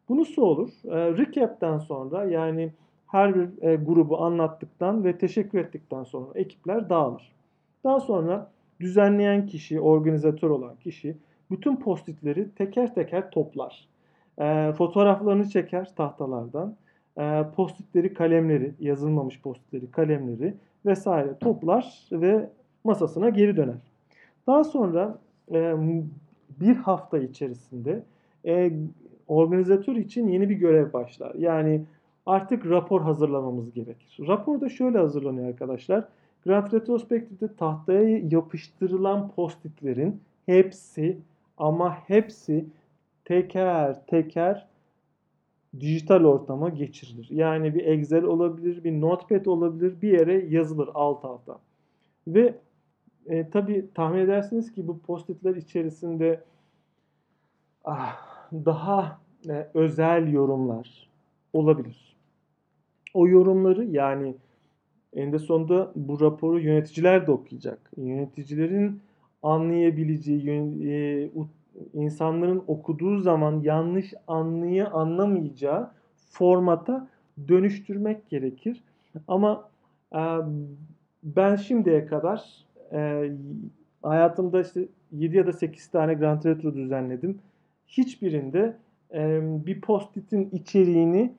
Bu 0.09 0.19
nasıl 0.19 0.43
olur? 0.43 0.71
E, 0.85 1.17
recap'ten 1.17 1.79
sonra 1.79 2.25
yani 2.25 2.73
her 3.13 3.35
bir 3.35 3.63
e, 3.63 3.77
grubu 3.77 4.25
anlattıktan 4.25 5.05
ve 5.05 5.19
teşekkür 5.19 5.59
ettikten 5.59 6.05
sonra 6.05 6.27
ekipler 6.35 6.89
dağılır. 6.89 7.33
Daha 7.85 8.01
sonra 8.01 8.51
düzenleyen 8.81 9.47
kişi, 9.47 9.81
organizatör 9.81 10.51
olan 10.51 10.77
kişi 10.77 11.17
bütün 11.51 11.77
postitleri 11.77 12.51
teker 12.55 12.95
teker 12.95 13.31
toplar. 13.31 13.89
E, 14.39 14.73
fotoğraflarını 14.73 15.49
çeker 15.49 15.95
tahtalardan. 15.97 16.77
E, 17.19 17.45
postitleri, 17.57 18.15
kalemleri, 18.15 18.75
yazılmamış 18.81 19.41
postitleri, 19.41 19.91
kalemleri 19.91 20.55
vesaire 20.87 21.39
toplar 21.39 22.09
ve 22.13 22.51
masasına 22.85 23.29
geri 23.29 23.57
döner. 23.57 23.79
Daha 24.47 24.65
sonra 24.65 25.19
e, 25.53 25.75
bir 26.61 26.77
hafta 26.77 27.19
içerisinde 27.19 28.03
e, 28.47 28.73
organizatör 29.29 29.97
için 29.97 30.29
yeni 30.29 30.49
bir 30.49 30.57
görev 30.57 30.93
başlar. 30.93 31.35
Yani 31.35 31.83
artık 32.27 32.67
rapor 32.67 33.03
hazırlamamız 33.03 33.73
gerekir. 33.73 34.19
Rapor 34.29 34.61
da 34.61 34.69
şöyle 34.69 34.99
hazırlanıyor 34.99 35.49
arkadaşlar. 35.49 36.05
Grand 36.45 36.73
Retrospective'de 36.73 37.57
tahtaya 37.57 38.19
yapıştırılan 38.19 39.31
postitlerin 39.31 40.21
hepsi 40.47 41.19
ama 41.59 41.95
hepsi 41.95 42.67
teker 43.25 44.07
teker 44.07 44.67
dijital 45.81 46.25
ortama 46.25 46.69
geçirilir. 46.69 47.29
Yani 47.31 47.75
bir 47.75 47.85
Excel 47.85 48.25
olabilir, 48.25 48.85
bir 48.85 49.01
Notepad 49.01 49.47
olabilir, 49.47 50.03
bir 50.03 50.19
yere 50.19 50.47
yazılır 50.49 50.89
alt 50.95 51.25
alta. 51.25 51.59
Ve 52.27 52.55
e, 53.27 53.51
tabii 53.51 53.87
tahmin 53.95 54.19
edersiniz 54.19 54.73
ki 54.73 54.89
bu 54.89 54.99
postitler 54.99 55.57
içerisinde 55.57 56.41
ah, 57.85 58.17
daha 58.53 59.21
e, 59.49 59.69
özel 59.75 60.33
yorumlar 60.33 61.09
olabilir. 61.53 62.12
O 63.15 63.29
yorumları 63.29 63.85
yani 63.85 64.35
en 65.13 65.33
de 65.33 65.39
sonunda 65.39 65.93
bu 65.97 66.21
raporu 66.21 66.61
yöneticiler 66.61 67.27
de 67.27 67.31
okuyacak. 67.31 67.91
Yöneticilerin 67.97 69.01
anlayabileceği, 69.43 70.51
e, 70.85 71.31
insanların 71.95 72.65
okuduğu 72.67 73.19
zaman 73.19 73.61
yanlış 73.61 74.15
anlayı 74.27 74.89
anlamayacağı 74.89 75.91
formata 76.31 77.09
dönüştürmek 77.49 78.29
gerekir. 78.29 78.83
Ama 79.29 79.69
e, 80.15 80.21
ben 81.23 81.57
şimdiye 81.57 82.07
kadar 82.07 82.65
e, 82.93 83.33
hayatımda 84.03 84.61
işte 84.61 84.89
7 85.13 85.37
ya 85.37 85.47
da 85.47 85.53
8 85.53 85.87
tane 85.87 86.15
Grand 86.15 86.45
Retro 86.45 86.75
düzenledim. 86.75 87.39
Hiçbirinde 87.87 88.77
bir 89.67 89.81
post-it'in 89.81 90.51
içeriğini 90.53 91.33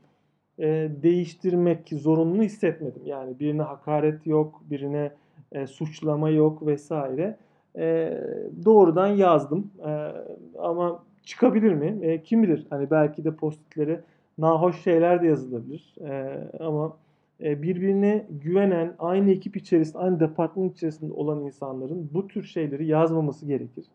e, 0.59 0.91
değiştirmek 1.03 1.89
zorunlu 1.89 2.43
hissetmedim. 2.43 3.01
Yani 3.05 3.39
birine 3.39 3.61
hakaret 3.61 4.27
yok, 4.27 4.61
birine 4.69 5.11
e, 5.51 5.67
suçlama 5.67 6.29
yok 6.29 6.65
vesaire. 6.67 7.37
E, 7.77 8.17
doğrudan 8.65 9.07
yazdım. 9.07 9.71
E, 9.87 10.11
ama 10.59 11.03
çıkabilir 11.23 11.73
mi? 11.73 11.99
E, 12.01 12.23
kim 12.23 12.43
bilir? 12.43 12.67
Hani 12.69 12.91
belki 12.91 13.23
de 13.23 13.35
postitlere 13.35 14.01
nahoş 14.37 14.81
şeyler 14.83 15.21
de 15.21 15.27
yazılabilir. 15.27 15.95
E, 16.01 16.39
ama 16.59 16.97
e, 17.43 17.61
birbirine 17.61 18.25
güvenen, 18.29 18.95
aynı 18.99 19.31
ekip 19.31 19.57
içerisinde, 19.57 19.97
aynı 19.97 20.19
departman 20.19 20.69
içerisinde 20.69 21.13
olan 21.13 21.41
insanların 21.41 22.09
bu 22.13 22.27
tür 22.27 22.43
şeyleri 22.43 22.87
yazmaması 22.87 23.45
gerekir. 23.45 23.85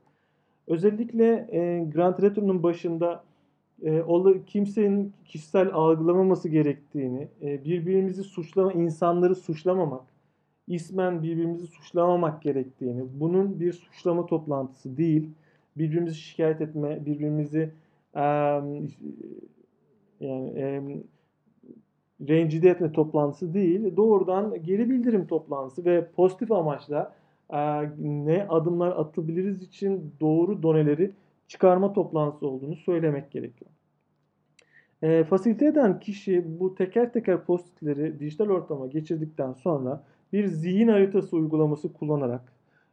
Özellikle 0.66 1.48
e, 1.52 1.84
Grand 1.94 2.22
Retro'nun 2.22 2.62
başında 2.62 3.24
kimsenin 4.46 5.12
kişisel 5.24 5.72
algılamaması 5.72 6.48
gerektiğini, 6.48 7.28
e, 7.42 7.64
birbirimizi 7.64 8.24
suçlama, 8.24 8.72
insanları 8.72 9.34
suçlamamak, 9.34 10.04
ismen 10.66 11.22
birbirimizi 11.22 11.66
suçlamamak 11.66 12.42
gerektiğini, 12.42 13.04
bunun 13.20 13.60
bir 13.60 13.72
suçlama 13.72 14.26
toplantısı 14.26 14.96
değil, 14.96 15.30
birbirimizi 15.76 16.16
şikayet 16.16 16.60
etme, 16.60 17.06
birbirimizi 17.06 17.70
e, 18.14 18.22
yani 20.20 20.48
e, 20.56 20.82
rencide 22.28 22.70
etme 22.70 22.92
toplantısı 22.92 23.54
değil, 23.54 23.96
doğrudan 23.96 24.62
geri 24.62 24.90
bildirim 24.90 25.26
toplantısı 25.26 25.84
ve 25.84 26.08
pozitif 26.16 26.52
amaçla 26.52 27.14
e, 27.50 27.58
ne 27.98 28.46
adımlar 28.48 28.90
atabiliriz 28.90 29.62
için 29.62 30.12
doğru 30.20 30.62
doneleri 30.62 31.10
çıkarma 31.49 31.92
toplantısı 31.92 32.46
olduğunu 32.46 32.76
söylemek 32.76 33.30
gerekiyor. 33.30 33.70
E, 35.03 35.24
fasilite 35.24 35.66
eden 35.66 36.01
kişi 36.01 36.61
bu 36.61 36.74
teker 36.74 37.12
teker 37.12 37.44
postitleri 37.44 38.20
dijital 38.20 38.49
ortama 38.49 38.86
geçirdikten 38.86 39.53
sonra 39.53 40.05
bir 40.32 40.46
zihin 40.46 40.88
haritası 40.88 41.36
uygulaması 41.36 41.92
kullanarak 41.92 42.53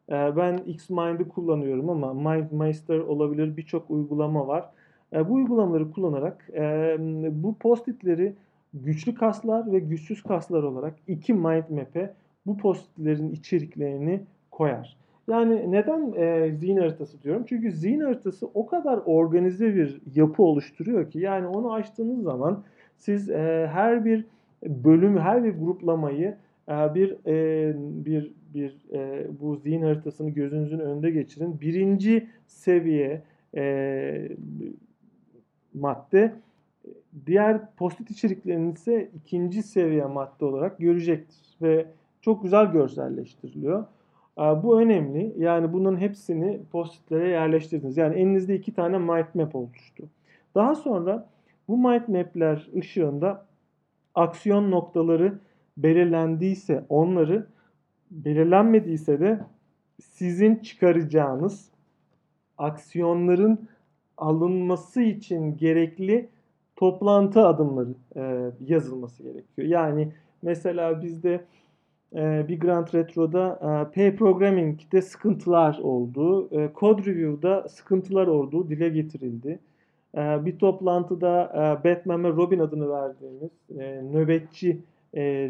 e, 0.10 0.14
ben 0.14 0.58
Xmind'ı 0.58 1.30
kullanıyorum 1.30 1.90
ama 1.90 2.14
MindMeister 2.14 3.00
olabilir 3.00 3.58
birçok 3.58 3.92
uygulama 3.92 4.48
var. 4.48 4.70
E, 5.14 5.30
bu 5.30 5.34
uygulamaları 5.34 5.92
kullanarak 5.92 6.50
e, 6.54 6.96
bu 7.44 7.58
postitleri 7.58 8.36
güçlü 8.74 9.16
kaslar 9.16 9.72
ve 9.72 9.80
güçsüz 9.80 10.24
kaslar 10.24 10.64
olarak 10.64 10.96
iki 11.08 11.34
mind 11.34 11.70
map'e 11.70 12.14
bu 12.46 12.58
postitlerin 12.58 13.32
içeriklerini 13.32 14.24
koyar. 14.52 14.98
Yani 15.28 15.72
neden 15.72 16.14
e, 16.14 16.52
zihin 16.52 16.78
haritası 16.78 17.24
diyorum? 17.24 17.46
Çünkü 17.50 17.72
zihin 17.72 18.00
haritası 18.00 18.48
o 18.54 18.66
kadar 18.66 19.00
organize 19.06 19.76
bir 19.76 20.02
yapı 20.16 20.44
oluşturuyor 20.44 21.12
ki 21.12 21.20
yani 21.20 21.48
onu 21.48 21.74
açtığınız 21.74 22.24
zaman 22.24 22.64
siz 22.98 23.30
e, 23.30 23.70
her 23.72 24.06
bir 24.06 24.26
bölüm, 24.64 25.18
her 25.18 25.44
bir 25.44 25.52
gruplamayı 25.52 26.38
e, 26.70 26.96
bir 26.96 27.18
e, 27.28 27.74
bir 28.06 28.34
bir 28.54 28.78
e, 28.94 29.28
bu 29.40 29.56
zihin 29.56 29.82
haritasını 29.82 30.30
gözünüzün 30.30 30.80
önünde 30.80 31.12
geçirin. 31.12 31.62
Birinci 31.62 32.28
seviye 32.48 33.22
e, 33.56 34.30
madde 35.74 36.34
diğer 37.26 37.76
postit 37.76 38.12
içeriklerini 38.12 38.74
ise 38.74 39.10
ikinci 39.16 39.64
seviye 39.64 40.06
madde 40.06 40.46
olarak 40.46 40.80
görecektir 40.80 41.58
ve 41.62 41.86
çok 42.22 42.44
güzel 42.44 42.72
görselleştiriliyor. 42.72 43.86
Bu 44.38 44.82
önemli. 44.82 45.34
Yani 45.38 45.74
bunun 45.74 45.98
hepsini 45.98 46.62
postitlere 46.72 47.30
yerleştirdiniz. 47.30 47.98
Yani 47.98 48.16
elinizde 48.16 48.56
iki 48.56 48.74
tane 48.74 48.98
mind 48.98 49.26
map 49.34 49.56
oluştu. 49.56 50.04
Daha 50.56 50.76
sonra 50.76 51.30
bu 51.68 51.78
mind 51.78 52.08
map'ler 52.08 52.70
ışığında 52.78 53.46
aksiyon 54.16 54.72
noktaları 54.72 55.40
belirlendiyse 55.78 56.86
onları 56.90 57.48
belirlenmediyse 58.12 59.20
de 59.20 59.40
sizin 60.02 60.56
çıkaracağınız 60.56 61.72
aksiyonların 62.58 63.68
alınması 64.18 65.02
için 65.02 65.58
gerekli 65.58 66.30
toplantı 66.76 67.48
adımları 67.48 67.96
e, 68.16 68.52
yazılması 68.68 69.24
gerekiyor. 69.24 69.68
Yani 69.68 70.12
mesela 70.42 71.02
bizde 71.02 71.46
e, 72.16 72.46
bir 72.48 72.60
Grand 72.60 72.88
Retro'da 72.94 73.60
e, 73.62 73.92
P 73.92 74.16
Programming'de 74.16 75.02
sıkıntılar 75.02 75.80
olduğu, 75.82 76.62
e, 76.62 76.72
Code 76.76 77.06
Review'da 77.06 77.70
sıkıntılar 77.70 78.28
olduğu 78.28 78.70
dile 78.70 78.90
getirildi. 78.90 79.60
E, 80.18 80.46
bir 80.46 80.60
toplantıda 80.60 81.44
e, 81.54 81.84
Batman 81.84 82.24
ve 82.24 82.30
Robin 82.30 82.60
adını 82.60 82.90
verdiğimiz 82.90 83.52
e, 83.80 84.04
nöbetçi 84.04 84.80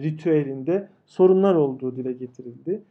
ritüelinde 0.02 0.88
sorunlar 1.06 1.56
olduğu 1.56 1.96
dile 1.96 2.14
getirildi. 2.14 2.82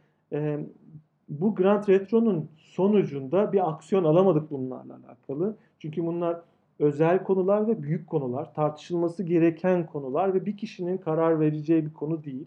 Bu 1.29 1.55
Grand 1.55 1.87
Retro'nun 1.87 2.49
sonucunda 2.57 3.53
bir 3.53 3.69
aksiyon 3.69 4.03
alamadık 4.03 4.51
bunlarla 4.51 4.99
alakalı. 5.07 5.55
Çünkü 5.79 6.05
bunlar 6.05 6.41
özel 6.79 7.23
konular 7.23 7.67
ve 7.67 7.83
büyük 7.83 8.07
konular, 8.07 8.53
tartışılması 8.53 9.23
gereken 9.23 9.85
konular 9.85 10.33
ve 10.33 10.45
bir 10.45 10.57
kişinin 10.57 10.97
karar 10.97 11.39
vereceği 11.39 11.85
bir 11.85 11.93
konu 11.93 12.23
değil. 12.23 12.45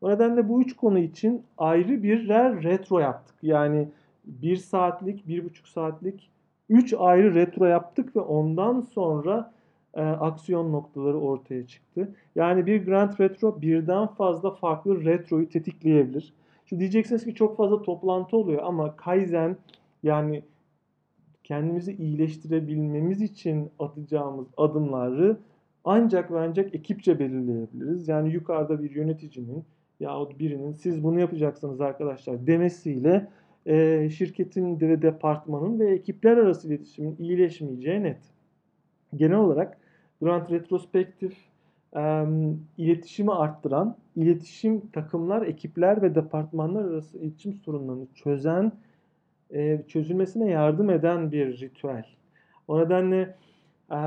O 0.00 0.10
nedenle 0.10 0.48
bu 0.48 0.62
üç 0.62 0.76
konu 0.76 0.98
için 0.98 1.42
ayrı 1.58 2.02
birer 2.02 2.62
retro 2.62 2.98
yaptık. 2.98 3.36
Yani 3.42 3.88
bir 4.24 4.56
saatlik, 4.56 5.28
bir 5.28 5.44
buçuk 5.44 5.68
saatlik 5.68 6.30
üç 6.68 6.94
ayrı 6.98 7.34
retro 7.34 7.64
yaptık 7.64 8.16
ve 8.16 8.20
ondan 8.20 8.80
sonra 8.80 9.52
e, 9.94 10.02
aksiyon 10.02 10.72
noktaları 10.72 11.20
ortaya 11.20 11.66
çıktı. 11.66 12.14
Yani 12.34 12.66
bir 12.66 12.84
Grand 12.86 13.20
Retro 13.20 13.60
birden 13.60 14.06
fazla 14.06 14.50
farklı 14.50 15.04
retroyu 15.04 15.48
tetikleyebilir. 15.48 16.32
Şimdi 16.66 16.80
diyeceksiniz 16.80 17.24
ki 17.24 17.34
çok 17.34 17.56
fazla 17.56 17.82
toplantı 17.82 18.36
oluyor 18.36 18.62
ama 18.64 18.96
Kaizen 18.96 19.56
yani 20.02 20.42
kendimizi 21.44 21.92
iyileştirebilmemiz 21.96 23.22
için 23.22 23.70
atacağımız 23.78 24.46
adımları 24.56 25.36
ancak 25.84 26.30
ve 26.30 26.40
ancak 26.40 26.74
ekipçe 26.74 27.18
belirleyebiliriz. 27.18 28.08
Yani 28.08 28.32
yukarıda 28.32 28.82
bir 28.82 28.90
yöneticinin 28.90 29.64
yahut 30.00 30.38
birinin 30.38 30.72
siz 30.72 31.04
bunu 31.04 31.20
yapacaksınız 31.20 31.80
arkadaşlar 31.80 32.46
demesiyle 32.46 33.28
e, 33.66 34.08
şirketin 34.10 34.80
ve 34.80 35.02
departmanın 35.02 35.80
ve 35.80 35.90
ekipler 35.90 36.36
arası 36.36 36.68
iletişimin 36.68 37.16
iyileşmeyeceği 37.18 38.02
net. 38.02 38.20
Genel 39.16 39.36
olarak 39.36 39.78
Grand 40.22 40.50
Retrospektif 40.50 41.36
e, 41.96 42.24
iletişimi 42.78 43.32
arttıran, 43.32 43.96
iletişim 44.16 44.80
takımlar, 44.86 45.42
ekipler 45.42 46.02
ve 46.02 46.14
departmanlar 46.14 46.84
arası 46.84 47.18
iletişim 47.18 47.54
sorunlarını 47.54 48.06
çözen, 48.14 48.72
e, 49.50 49.82
çözülmesine 49.88 50.50
yardım 50.50 50.90
eden 50.90 51.32
bir 51.32 51.60
ritüel. 51.60 52.06
O 52.68 52.80
nedenle 52.80 53.34
e, 53.92 53.98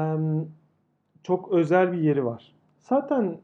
çok 1.23 1.51
özel 1.51 1.91
bir 1.91 1.97
yeri 1.97 2.25
var. 2.25 2.53
Zaten 2.81 3.37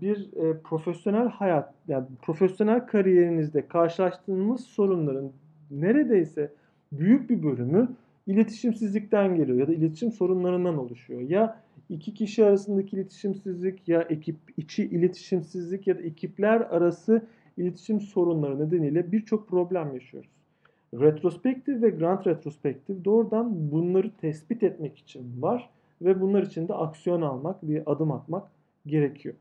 bir 0.00 0.30
profesyonel 0.64 1.28
hayat, 1.28 1.74
yani 1.88 2.06
profesyonel 2.22 2.86
kariyerinizde 2.86 3.68
karşılaştığınız 3.68 4.60
sorunların 4.60 5.30
neredeyse 5.70 6.52
büyük 6.92 7.30
bir 7.30 7.42
bölümü 7.42 7.88
iletişimsizlikten 8.26 9.36
geliyor 9.36 9.58
ya 9.58 9.68
da 9.68 9.72
iletişim 9.72 10.12
sorunlarından 10.12 10.78
oluşuyor. 10.78 11.20
Ya 11.20 11.60
iki 11.88 12.14
kişi 12.14 12.44
arasındaki 12.44 12.96
iletişimsizlik 12.96 13.88
ya 13.88 14.02
ekip 14.02 14.36
içi 14.56 14.84
iletişimsizlik 14.84 15.86
ya 15.86 15.98
da 15.98 16.02
ekipler 16.02 16.60
arası 16.60 17.22
iletişim 17.56 18.00
sorunları 18.00 18.66
nedeniyle 18.66 19.12
birçok 19.12 19.48
problem 19.48 19.94
yaşıyoruz. 19.94 20.30
Retrospektif 20.94 21.82
ve 21.82 21.90
grand 21.90 22.26
retrospektif 22.26 23.04
doğrudan 23.04 23.70
bunları 23.70 24.10
tespit 24.20 24.62
etmek 24.62 24.98
için 24.98 25.42
var 25.42 25.70
ve 26.02 26.20
bunlar 26.20 26.42
için 26.42 26.68
de 26.68 26.74
aksiyon 26.74 27.22
almak, 27.22 27.68
bir 27.68 27.82
adım 27.86 28.12
atmak 28.12 28.55
gerekiyor. 28.86 29.34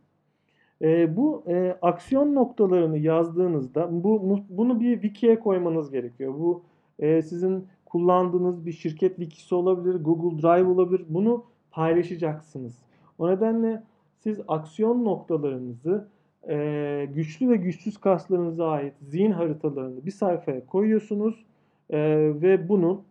E, 0.81 1.17
bu 1.17 1.43
e, 1.47 1.77
aksiyon 1.81 2.35
noktalarını 2.35 2.97
yazdığınızda 2.97 4.03
bu 4.03 4.39
bunu 4.49 4.79
bir 4.79 4.93
wiki'ye 4.93 5.39
koymanız 5.39 5.91
gerekiyor. 5.91 6.33
Bu 6.39 6.63
e, 6.99 7.21
sizin 7.21 7.67
kullandığınız 7.85 8.65
bir 8.65 8.71
şirket 8.71 9.15
wikisi 9.15 9.55
olabilir, 9.55 9.95
Google 10.03 10.41
Drive 10.41 10.67
olabilir. 10.67 11.05
Bunu 11.09 11.45
paylaşacaksınız. 11.71 12.77
O 13.19 13.29
nedenle 13.29 13.83
siz 14.19 14.39
aksiyon 14.47 15.05
noktalarınızı 15.05 16.07
e, 16.49 17.07
güçlü 17.13 17.49
ve 17.49 17.55
güçsüz 17.55 17.97
kaslarınıza 17.97 18.67
ait 18.67 18.93
zihin 19.01 19.31
haritalarını 19.31 20.05
bir 20.05 20.11
sayfaya 20.11 20.65
koyuyorsunuz 20.65 21.45
e, 21.89 21.99
ve 22.41 22.69
bunu 22.69 23.03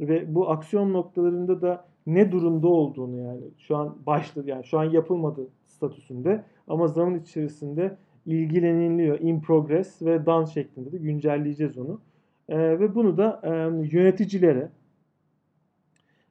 ve 0.00 0.34
bu 0.34 0.50
aksiyon 0.50 0.92
noktalarında 0.92 1.62
da 1.62 1.84
ne 2.06 2.32
durumda 2.32 2.68
olduğunu 2.68 3.18
yani 3.18 3.40
şu 3.58 3.76
an 3.76 3.96
başladı 4.06 4.48
yani 4.48 4.64
şu 4.64 4.78
an 4.78 4.84
yapılmadı 4.84 5.48
statüsünde 5.66 6.44
ama 6.68 6.88
zaman 6.88 7.14
içerisinde 7.14 7.96
ilgileniliyor 8.26 9.20
in 9.20 9.40
progress 9.40 10.02
ve 10.02 10.26
done 10.26 10.46
şeklinde 10.46 10.92
de 10.92 10.98
güncelleyeceğiz 10.98 11.78
onu. 11.78 12.00
E, 12.48 12.58
ve 12.58 12.94
bunu 12.94 13.16
da 13.16 13.40
e, 13.44 13.48
yöneticilere 13.96 14.70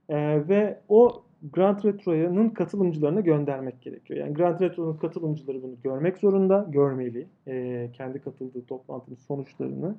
e, 0.09 0.47
ve 0.47 0.80
o 0.89 1.24
Grand 1.53 1.84
Retro'nun 1.84 2.49
katılımcılarına 2.49 3.20
göndermek 3.20 3.82
gerekiyor. 3.82 4.20
Yani 4.20 4.34
Grand 4.34 4.59
Retro'nun 4.59 4.97
katılımcıları 4.97 5.63
bunu 5.63 5.76
görmek 5.84 6.17
zorunda, 6.17 6.67
görmeli 6.70 7.28
e, 7.47 7.89
kendi 7.93 8.20
katıldığı 8.20 8.65
toplantının 8.65 9.15
sonuçlarını. 9.15 9.95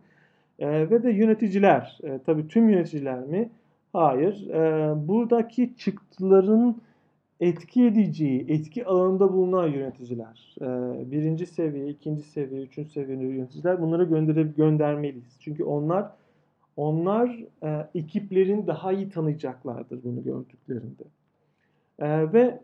E, 0.58 0.90
ve 0.90 1.02
de 1.02 1.10
yöneticiler, 1.10 1.98
e, 2.02 2.20
tabii 2.26 2.48
tüm 2.48 2.68
yöneticiler 2.68 3.20
mi? 3.20 3.50
Hayır. 3.92 4.48
E, 4.48 4.94
buradaki 5.08 5.76
çıktıların 5.76 6.76
etki 7.40 7.84
edeceği, 7.84 8.46
etki 8.48 8.86
alanında 8.86 9.32
bulunan 9.32 9.66
yöneticiler, 9.66 10.56
e, 10.60 10.66
birinci 11.10 11.46
seviye, 11.46 11.88
ikinci 11.88 12.22
seviye, 12.22 12.62
üçüncü 12.62 12.90
seviye 12.90 13.18
yöneticiler 13.18 13.82
bunlara 13.82 14.04
gönderip 14.04 14.56
göndermeliyiz. 14.56 15.36
Çünkü 15.40 15.64
onlar 15.64 16.10
onlar 16.76 17.38
e, 17.62 17.86
ekiplerin 17.94 18.66
daha 18.66 18.92
iyi 18.92 19.10
tanıyacaklardır 19.10 20.04
bunu 20.04 20.22
gördüklerinde. 20.24 21.04
E, 21.98 22.32
ve 22.32 22.60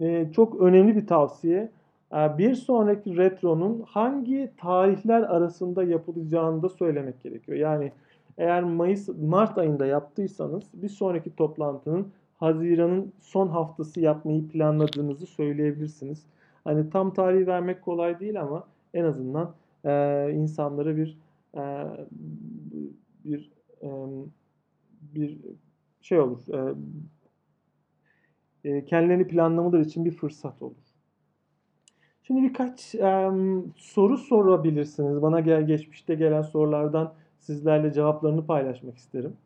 e, 0.00 0.32
çok 0.32 0.60
önemli 0.60 0.96
bir 0.96 1.06
tavsiye, 1.06 1.70
e, 2.12 2.38
bir 2.38 2.54
sonraki 2.54 3.16
retronun 3.16 3.84
hangi 3.86 4.50
tarihler 4.56 5.22
arasında 5.22 5.84
yapılacağını 5.84 6.62
da 6.62 6.68
söylemek 6.68 7.22
gerekiyor. 7.22 7.58
Yani 7.58 7.92
eğer 8.38 8.62
Mayıs 8.62 9.08
Mart 9.08 9.58
ayında 9.58 9.86
yaptıysanız 9.86 10.62
bir 10.74 10.88
sonraki 10.88 11.36
toplantının 11.36 12.12
Haziran'ın 12.36 13.12
son 13.20 13.48
haftası 13.48 14.00
yapmayı 14.00 14.48
planladığınızı 14.48 15.26
söyleyebilirsiniz. 15.26 16.26
Hani 16.64 16.90
tam 16.90 17.14
tarihi 17.14 17.46
vermek 17.46 17.82
kolay 17.82 18.20
değil 18.20 18.40
ama 18.40 18.64
en 18.94 19.04
azından 19.04 19.54
e, 19.84 20.32
insanlara 20.34 20.96
bir 20.96 21.18
e, 21.54 21.84
bir 23.24 23.50
e, 23.82 23.88
bir 25.14 25.38
şey 26.00 26.20
olur. 26.20 26.40
E, 26.54 26.74
e, 28.64 28.84
kendilerini 28.84 29.28
planlamaları 29.28 29.82
için 29.82 30.04
bir 30.04 30.10
fırsat 30.10 30.62
olur. 30.62 30.76
Şimdi 32.22 32.42
birkaç 32.42 32.94
e, 32.94 33.30
soru 33.76 34.18
sorabilirsiniz. 34.18 35.22
Bana 35.22 35.40
gel 35.40 35.66
geçmişte 35.66 36.14
gelen 36.14 36.42
sorulardan 36.42 37.14
sizlerle 37.42 37.92
cevaplarını 37.92 38.46
paylaşmak 38.46 38.96
isterim. 38.96 39.36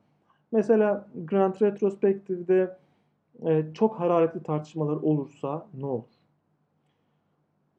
Mesela 0.53 1.09
Grand 1.15 1.55
Retrospective'de 1.63 2.77
e, 3.43 3.65
çok 3.75 4.01
hararetli 4.01 4.43
tartışmalar 4.43 4.97
olursa 4.97 5.67
ne 5.75 5.87
olur? 5.87 6.05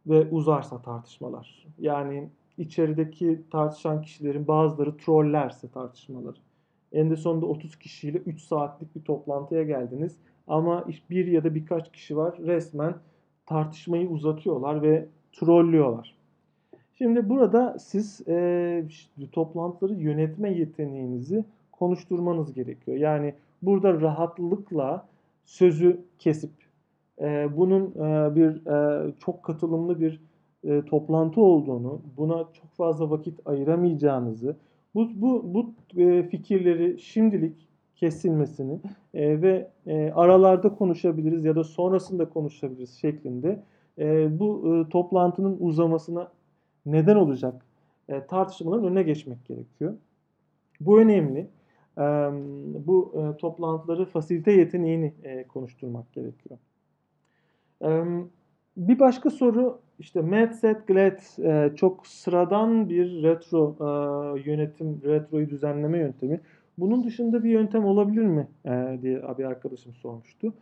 Ve 0.07 0.29
uzarsa 0.31 0.81
tartışmalar. 0.81 1.67
Yani 1.79 2.29
içerideki 2.57 3.41
tartışan 3.51 4.01
kişilerin 4.01 4.47
bazıları 4.47 4.97
trollerse 4.97 5.67
tartışmaları. 5.71 6.37
En 6.91 7.09
de 7.09 7.15
sonunda 7.15 7.45
30 7.45 7.79
kişiyle 7.79 8.17
3 8.17 8.41
saatlik 8.41 8.95
bir 8.95 9.01
toplantıya 9.01 9.63
geldiniz. 9.63 10.17
Ama 10.47 10.85
bir 11.09 11.27
ya 11.27 11.43
da 11.43 11.55
birkaç 11.55 11.91
kişi 11.91 12.17
var 12.17 12.37
resmen 12.39 12.95
tartışmayı 13.45 14.09
uzatıyorlar 14.09 14.81
ve 14.81 15.07
trollüyorlar. 15.33 16.16
Şimdi 16.97 17.29
burada 17.29 17.79
siz 17.79 18.27
e, 18.27 18.83
toplantıları 19.31 19.93
yönetme 19.93 20.53
yeteneğinizi 20.53 21.45
konuşturmanız 21.71 22.53
gerekiyor. 22.53 22.97
Yani 22.97 23.33
burada 23.61 24.01
rahatlıkla 24.01 25.07
sözü 25.45 26.01
kesip 26.19 26.51
e, 27.21 27.57
bunun 27.57 27.85
e, 27.85 28.35
bir 28.35 28.67
e, 28.67 29.11
çok 29.19 29.43
katılımlı 29.43 29.99
bir 29.99 30.21
e, 30.63 30.81
toplantı 30.81 31.41
olduğunu, 31.41 32.01
buna 32.17 32.37
çok 32.37 32.71
fazla 32.77 33.09
vakit 33.09 33.39
ayıramayacağınızı, 33.45 34.55
bu 34.95 35.09
bu 35.15 35.53
bu 35.53 35.73
e, 36.01 36.23
fikirleri 36.23 36.99
şimdilik 36.99 37.67
kesilmesini 37.95 38.79
e, 39.13 39.41
ve 39.41 39.71
e, 39.87 40.11
aralarda 40.11 40.75
konuşabiliriz 40.75 41.45
ya 41.45 41.55
da 41.55 41.63
sonrasında 41.63 42.29
konuşabiliriz 42.29 42.93
şeklinde 42.93 43.63
e, 43.99 44.39
bu 44.39 44.75
e, 44.75 44.89
toplantının 44.89 45.57
uzamasına 45.59 46.27
neden 46.91 47.15
olacak 47.15 47.65
e, 48.09 48.25
tartışmaların 48.25 48.85
önüne 48.85 49.03
geçmek 49.03 49.45
gerekiyor. 49.45 49.93
Bu 50.81 50.99
önemli. 50.99 51.47
E, 51.97 52.03
bu 52.87 53.13
e, 53.15 53.37
toplantıları 53.37 54.05
fasilite 54.05 54.51
yeteneğini 54.51 55.13
e, 55.23 55.43
konuşturmak 55.43 56.13
gerekiyor. 56.13 56.59
E, 57.83 58.03
bir 58.77 58.99
başka 58.99 59.29
soru 59.29 59.79
işte 59.99 60.21
Medset 60.21 60.87
Glad 60.87 61.43
e, 61.43 61.75
çok 61.75 62.07
sıradan 62.07 62.89
bir 62.89 63.23
retro 63.23 63.75
e, 63.79 64.49
yönetim, 64.49 65.01
retroyu 65.03 65.49
düzenleme 65.49 65.97
yöntemi. 65.97 66.41
Bunun 66.77 67.03
dışında 67.03 67.43
bir 67.43 67.49
yöntem 67.49 67.85
olabilir 67.85 68.25
mi 68.25 68.47
e, 68.65 68.97
diye 69.01 69.23
bir 69.37 69.43
arkadaşım 69.43 69.93
sormuştu. 69.93 70.53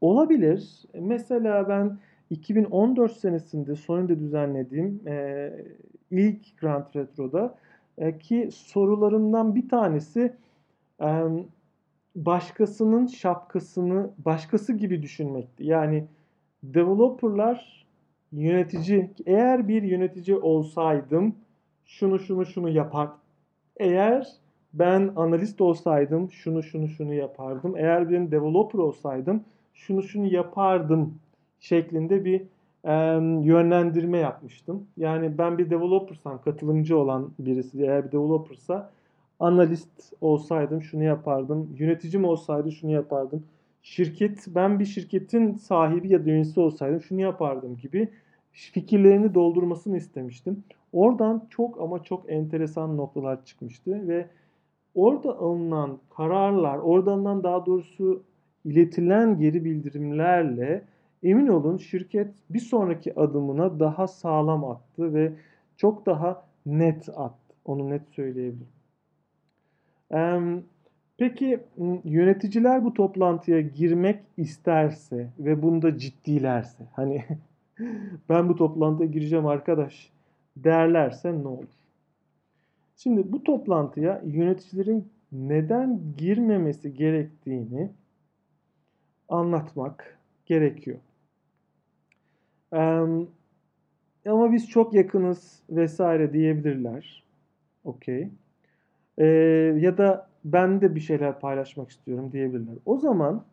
Olabilir. 0.00 0.82
Mesela 0.94 1.68
ben 1.68 1.98
2014 2.30 3.12
senesinde 3.12 3.76
Sony'de 3.76 4.18
düzenlediğim 4.18 5.00
e, 5.06 5.52
ilk 6.10 6.58
Grand 6.60 6.84
Retro'da 6.96 7.54
e, 7.98 8.18
ki 8.18 8.48
sorularımdan 8.52 9.54
bir 9.54 9.68
tanesi 9.68 10.32
e, 11.00 11.24
başkasının 12.16 13.06
şapkasını 13.06 14.10
başkası 14.24 14.72
gibi 14.72 15.02
düşünmekti. 15.02 15.66
Yani 15.66 16.04
developerlar 16.62 17.86
yönetici 18.32 19.10
eğer 19.26 19.68
bir 19.68 19.82
yönetici 19.82 20.36
olsaydım 20.36 21.34
şunu 21.84 22.18
şunu 22.18 22.46
şunu 22.46 22.68
yapar. 22.68 23.08
Eğer 23.76 24.28
ben 24.74 25.12
analist 25.16 25.60
olsaydım 25.60 26.30
şunu 26.30 26.62
şunu 26.62 26.88
şunu 26.88 27.14
yapardım. 27.14 27.76
Eğer 27.76 28.10
bir 28.10 28.30
developer 28.30 28.78
olsaydım 28.78 29.44
şunu 29.74 30.02
şunu 30.02 30.26
yapardım 30.26 31.14
şeklinde 31.60 32.24
bir 32.24 32.40
e, 32.84 32.92
yönlendirme 33.46 34.18
yapmıştım. 34.18 34.86
Yani 34.96 35.38
ben 35.38 35.58
bir 35.58 35.70
developersam, 35.70 36.40
katılımcı 36.42 36.98
olan 36.98 37.30
birisi 37.38 37.82
eğer 37.82 38.06
bir 38.06 38.12
developersa 38.12 38.90
analist 39.40 40.12
olsaydım 40.20 40.82
şunu 40.82 41.04
yapardım. 41.04 41.76
Yöneticim 41.78 42.24
olsaydı 42.24 42.72
şunu 42.72 42.90
yapardım. 42.90 43.44
Şirket, 43.82 44.46
ben 44.48 44.80
bir 44.80 44.84
şirketin 44.84 45.54
sahibi 45.54 46.12
ya 46.12 46.24
da 46.24 46.30
yöneticisi 46.30 46.60
olsaydım 46.60 47.00
şunu 47.00 47.20
yapardım 47.20 47.76
gibi 47.82 48.08
fikirlerini 48.52 49.34
doldurmasını 49.34 49.96
istemiştim. 49.96 50.64
Oradan 50.92 51.46
çok 51.50 51.80
ama 51.80 52.02
çok 52.02 52.32
enteresan 52.32 52.96
noktalar 52.96 53.44
çıkmıştı 53.44 54.08
ve 54.08 54.26
orada 54.94 55.38
alınan 55.38 55.98
kararlar, 56.16 56.78
oradan 56.78 57.42
daha 57.42 57.66
doğrusu 57.66 58.22
iletilen 58.64 59.38
geri 59.38 59.64
bildirimlerle 59.64 60.82
emin 61.22 61.46
olun 61.46 61.76
şirket 61.76 62.34
bir 62.50 62.60
sonraki 62.60 63.20
adımına 63.20 63.80
daha 63.80 64.06
sağlam 64.06 64.64
attı 64.64 65.14
ve 65.14 65.32
çok 65.76 66.06
daha 66.06 66.44
net 66.66 67.08
attı. 67.08 67.54
Onu 67.64 67.90
net 67.90 68.08
söyleyebilirim. 68.08 68.68
Peki 71.18 71.60
yöneticiler 72.04 72.84
bu 72.84 72.94
toplantıya 72.94 73.60
girmek 73.60 74.20
isterse 74.36 75.30
ve 75.38 75.62
bunda 75.62 75.98
ciddilerse 75.98 76.84
hani 76.92 77.24
ben 78.28 78.48
bu 78.48 78.56
toplantıya 78.56 79.10
gireceğim 79.10 79.46
arkadaş 79.46 80.12
derlerse 80.56 81.32
ne 81.42 81.48
olur? 81.48 81.68
Şimdi 82.96 83.32
bu 83.32 83.44
toplantıya 83.44 84.22
yöneticilerin 84.26 85.08
neden 85.32 86.00
girmemesi 86.16 86.94
gerektiğini 86.94 87.90
anlatmak 89.28 90.18
gerekiyor. 90.46 90.98
Ama 92.72 94.52
biz 94.52 94.68
çok 94.68 94.94
yakınız 94.94 95.62
vesaire 95.70 96.32
diyebilirler. 96.32 97.24
Okey. 97.84 98.30
Ee, 99.18 99.26
ya 99.80 99.98
da 99.98 100.28
ben 100.44 100.80
de 100.80 100.94
bir 100.94 101.00
şeyler 101.00 101.40
paylaşmak 101.40 101.90
istiyorum 101.90 102.32
diyebilirler. 102.32 102.76
O 102.86 102.98
zaman 102.98 103.44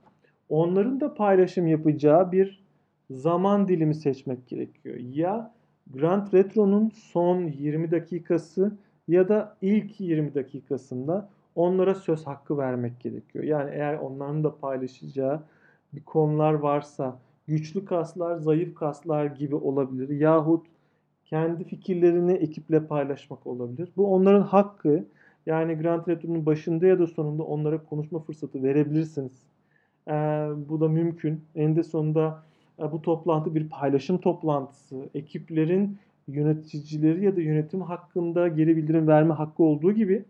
onların 0.49 1.01
da 1.01 1.13
paylaşım 1.13 1.67
yapacağı 1.67 2.31
bir 2.31 2.63
zaman 3.09 3.67
dilimi 3.67 3.95
seçmek 3.95 4.47
gerekiyor. 4.47 4.95
Ya 4.97 5.53
Grand 5.93 6.33
Retro'nun 6.33 6.89
son 6.89 7.41
20 7.47 7.91
dakikası 7.91 8.77
ya 9.07 9.29
da 9.29 9.57
ilk 9.61 9.99
20 10.01 10.35
dakikasında 10.35 11.29
onlara 11.55 11.95
söz 11.95 12.27
hakkı 12.27 12.57
vermek 12.57 12.99
gerekiyor. 12.99 13.45
Yani 13.45 13.71
eğer 13.73 13.93
onların 13.97 14.43
da 14.43 14.55
paylaşacağı 14.57 15.43
bir 15.93 16.03
konular 16.03 16.53
varsa 16.53 17.19
güçlü 17.47 17.85
kaslar, 17.85 18.37
zayıf 18.37 18.75
kaslar 18.75 19.25
gibi 19.25 19.55
olabilir. 19.55 20.09
Yahut 20.09 20.65
kendi 21.25 21.63
fikirlerini 21.63 22.33
ekiple 22.33 22.87
paylaşmak 22.87 23.47
olabilir. 23.47 23.89
Bu 23.97 24.13
onların 24.13 24.41
hakkı. 24.41 25.05
Yani 25.45 25.75
Grand 25.75 26.07
Retro'nun 26.07 26.45
başında 26.45 26.87
ya 26.87 26.99
da 26.99 27.07
sonunda 27.07 27.43
onlara 27.43 27.83
konuşma 27.83 28.19
fırsatı 28.19 28.63
verebilirsiniz. 28.63 29.31
Ee, 30.07 30.11
bu 30.69 30.79
da 30.81 30.87
mümkün. 30.87 31.41
En 31.55 31.75
de 31.75 31.83
sonunda 31.83 32.43
e, 32.79 32.91
bu 32.91 33.01
toplantı 33.01 33.55
bir 33.55 33.69
paylaşım 33.69 34.17
toplantısı. 34.17 35.09
Ekiplerin 35.13 35.97
yöneticileri 36.27 37.25
ya 37.25 37.35
da 37.35 37.41
yönetim 37.41 37.81
hakkında 37.81 38.47
geri 38.47 38.77
bildirim 38.77 39.07
verme 39.07 39.33
hakkı 39.33 39.63
olduğu 39.63 39.91
gibi 39.91 40.25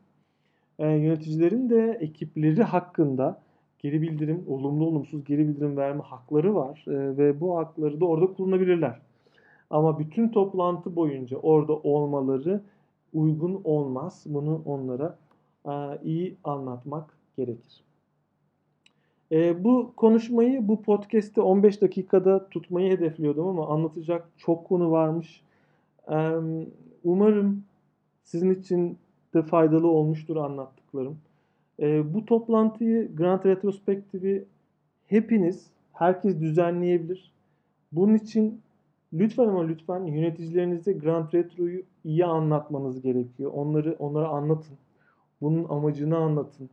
e, 0.80 0.88
yöneticilerin 0.88 1.70
de 1.70 1.98
ekipleri 2.02 2.64
hakkında 2.64 3.42
geri 3.80 4.02
bildirim, 4.02 4.44
olumlu 4.48 4.86
olumsuz 4.86 5.24
geri 5.24 5.48
bildirim 5.48 5.78
verme 5.78 6.04
hakları 6.04 6.56
var 6.56 6.86
e, 6.88 7.18
ve 7.18 7.42
bu 7.42 7.58
hakları 7.58 8.00
da 8.00 8.06
orada 8.06 8.34
kullanabilirler. 8.34 9.00
Ama 9.70 10.00
bütün 10.00 10.30
toplantı 10.30 10.96
boyunca 10.96 11.38
orada 11.38 11.74
olmaları 11.74 12.62
uygun 13.14 13.62
olmaz. 13.64 14.24
Bunu 14.26 14.62
onlara 14.66 15.18
e, 15.66 15.72
iyi 16.04 16.36
anlatmak 16.44 17.18
gerekir. 17.38 17.84
E, 19.32 19.64
bu 19.64 19.94
konuşmayı 19.96 20.68
bu 20.68 20.82
podcast'te 20.82 21.42
15 21.42 21.82
dakikada 21.82 22.50
tutmayı 22.50 22.92
hedefliyordum 22.92 23.48
ama 23.48 23.68
anlatacak 23.68 24.30
çok 24.38 24.68
konu 24.68 24.92
varmış. 24.92 25.42
E, 26.12 26.32
umarım 27.04 27.64
sizin 28.24 28.50
için 28.50 28.98
de 29.34 29.42
faydalı 29.42 29.88
olmuştur 29.88 30.36
anlattıklarım. 30.36 31.18
E, 31.80 32.14
bu 32.14 32.26
toplantıyı 32.26 33.16
Grand 33.16 33.46
Retrospektifi 33.46 34.46
hepiniz, 35.08 35.68
herkes 35.94 36.40
düzenleyebilir. 36.40 37.32
Bunun 37.92 38.14
için 38.14 38.62
lütfen 39.14 39.48
ama 39.48 39.68
lütfen 39.68 40.06
yöneticilerinize 40.06 40.94
Grand 40.94 41.34
Retro'yu 41.34 41.84
iyi 42.04 42.26
anlatmanız 42.26 43.02
gerekiyor. 43.02 43.52
Onları 43.54 43.96
onlara 44.00 44.28
anlatın. 44.28 44.78
Bunun 45.42 45.64
amacını 45.70 46.18
anlatın. 46.18 46.70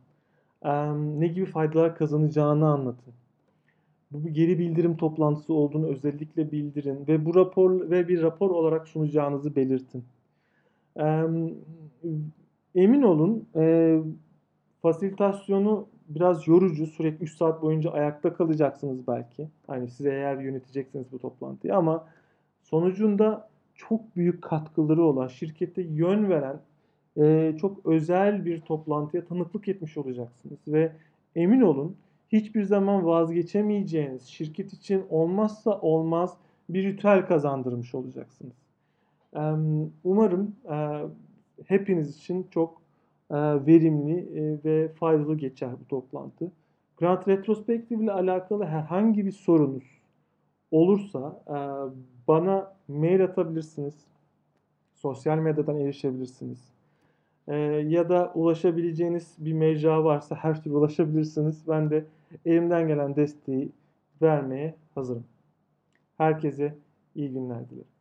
E, 0.61 0.71
ne 1.19 1.27
gibi 1.27 1.45
faydalar 1.45 1.95
kazanacağını 1.95 2.67
anlatın. 2.67 3.13
Bu 4.11 4.25
bir 4.25 4.29
geri 4.29 4.59
bildirim 4.59 4.97
toplantısı 4.97 5.53
olduğunu 5.53 5.87
özellikle 5.87 6.51
bildirin 6.51 7.07
ve 7.07 7.25
bu 7.25 7.35
rapor 7.35 7.89
ve 7.89 8.07
bir 8.07 8.21
rapor 8.21 8.49
olarak 8.49 8.87
sunacağınızı 8.87 9.55
belirtin. 9.55 10.03
E, 10.99 11.23
emin 12.75 13.01
olun 13.01 13.45
e, 13.55 13.97
Fasilitasyonu 14.83 15.87
biraz 16.09 16.47
yorucu. 16.47 16.87
Sürekli 16.87 17.23
3 17.23 17.37
saat 17.37 17.61
boyunca 17.61 17.91
ayakta 17.91 18.33
kalacaksınız 18.33 19.07
belki. 19.07 19.49
Hani 19.67 19.87
size 19.87 20.09
eğer 20.09 20.37
yöneteceksiniz 20.37 21.11
bu 21.11 21.19
toplantıyı 21.19 21.75
ama 21.75 22.07
sonucunda 22.61 23.49
çok 23.75 24.15
büyük 24.15 24.41
katkıları 24.41 25.03
olan, 25.03 25.27
şirkete 25.27 25.81
yön 25.81 26.29
veren 26.29 26.59
e, 27.17 27.55
çok 27.57 27.85
özel 27.85 28.45
bir 28.45 28.61
toplantıya 28.61 29.25
tanıklık 29.25 29.67
etmiş 29.67 29.97
olacaksınız. 29.97 30.59
Ve 30.67 30.91
emin 31.35 31.61
olun 31.61 31.95
hiçbir 32.29 32.63
zaman 32.63 33.05
vazgeçemeyeceğiniz, 33.05 34.23
şirket 34.23 34.73
için 34.73 35.05
olmazsa 35.09 35.79
olmaz 35.81 36.37
bir 36.69 36.83
ritüel 36.83 37.25
kazandırmış 37.25 37.95
olacaksınız. 37.95 38.53
Umarım 40.03 40.55
hepiniz 41.65 42.17
için 42.17 42.47
çok 42.51 42.77
e, 42.77 42.82
verimli 43.37 44.39
e, 44.39 44.63
ve 44.65 44.87
faydalı 44.87 45.37
geçer 45.37 45.69
bu 45.79 45.87
toplantı. 45.87 46.51
Grant 46.97 47.27
Retrospektif 47.27 48.01
ile 48.01 48.11
alakalı 48.11 48.65
herhangi 48.65 49.25
bir 49.25 49.31
sorunuz 49.31 49.83
olursa 50.71 51.41
e, 51.47 51.57
bana 52.27 52.73
mail 52.87 53.23
atabilirsiniz. 53.23 53.95
Sosyal 54.93 55.37
medyadan 55.37 55.77
erişebilirsiniz. 55.79 56.73
Ya 57.91 58.09
da 58.09 58.31
ulaşabileceğiniz 58.35 59.35
bir 59.37 59.53
mecra 59.53 60.03
varsa 60.03 60.35
her 60.35 60.63
türlü 60.63 60.75
ulaşabilirsiniz. 60.75 61.63
Ben 61.67 61.89
de 61.89 62.05
elimden 62.45 62.87
gelen 62.87 63.15
desteği 63.15 63.69
vermeye 64.21 64.75
hazırım. 64.95 65.23
Herkese 66.17 66.75
iyi 67.15 67.31
günler 67.31 67.69
dilerim. 67.69 67.92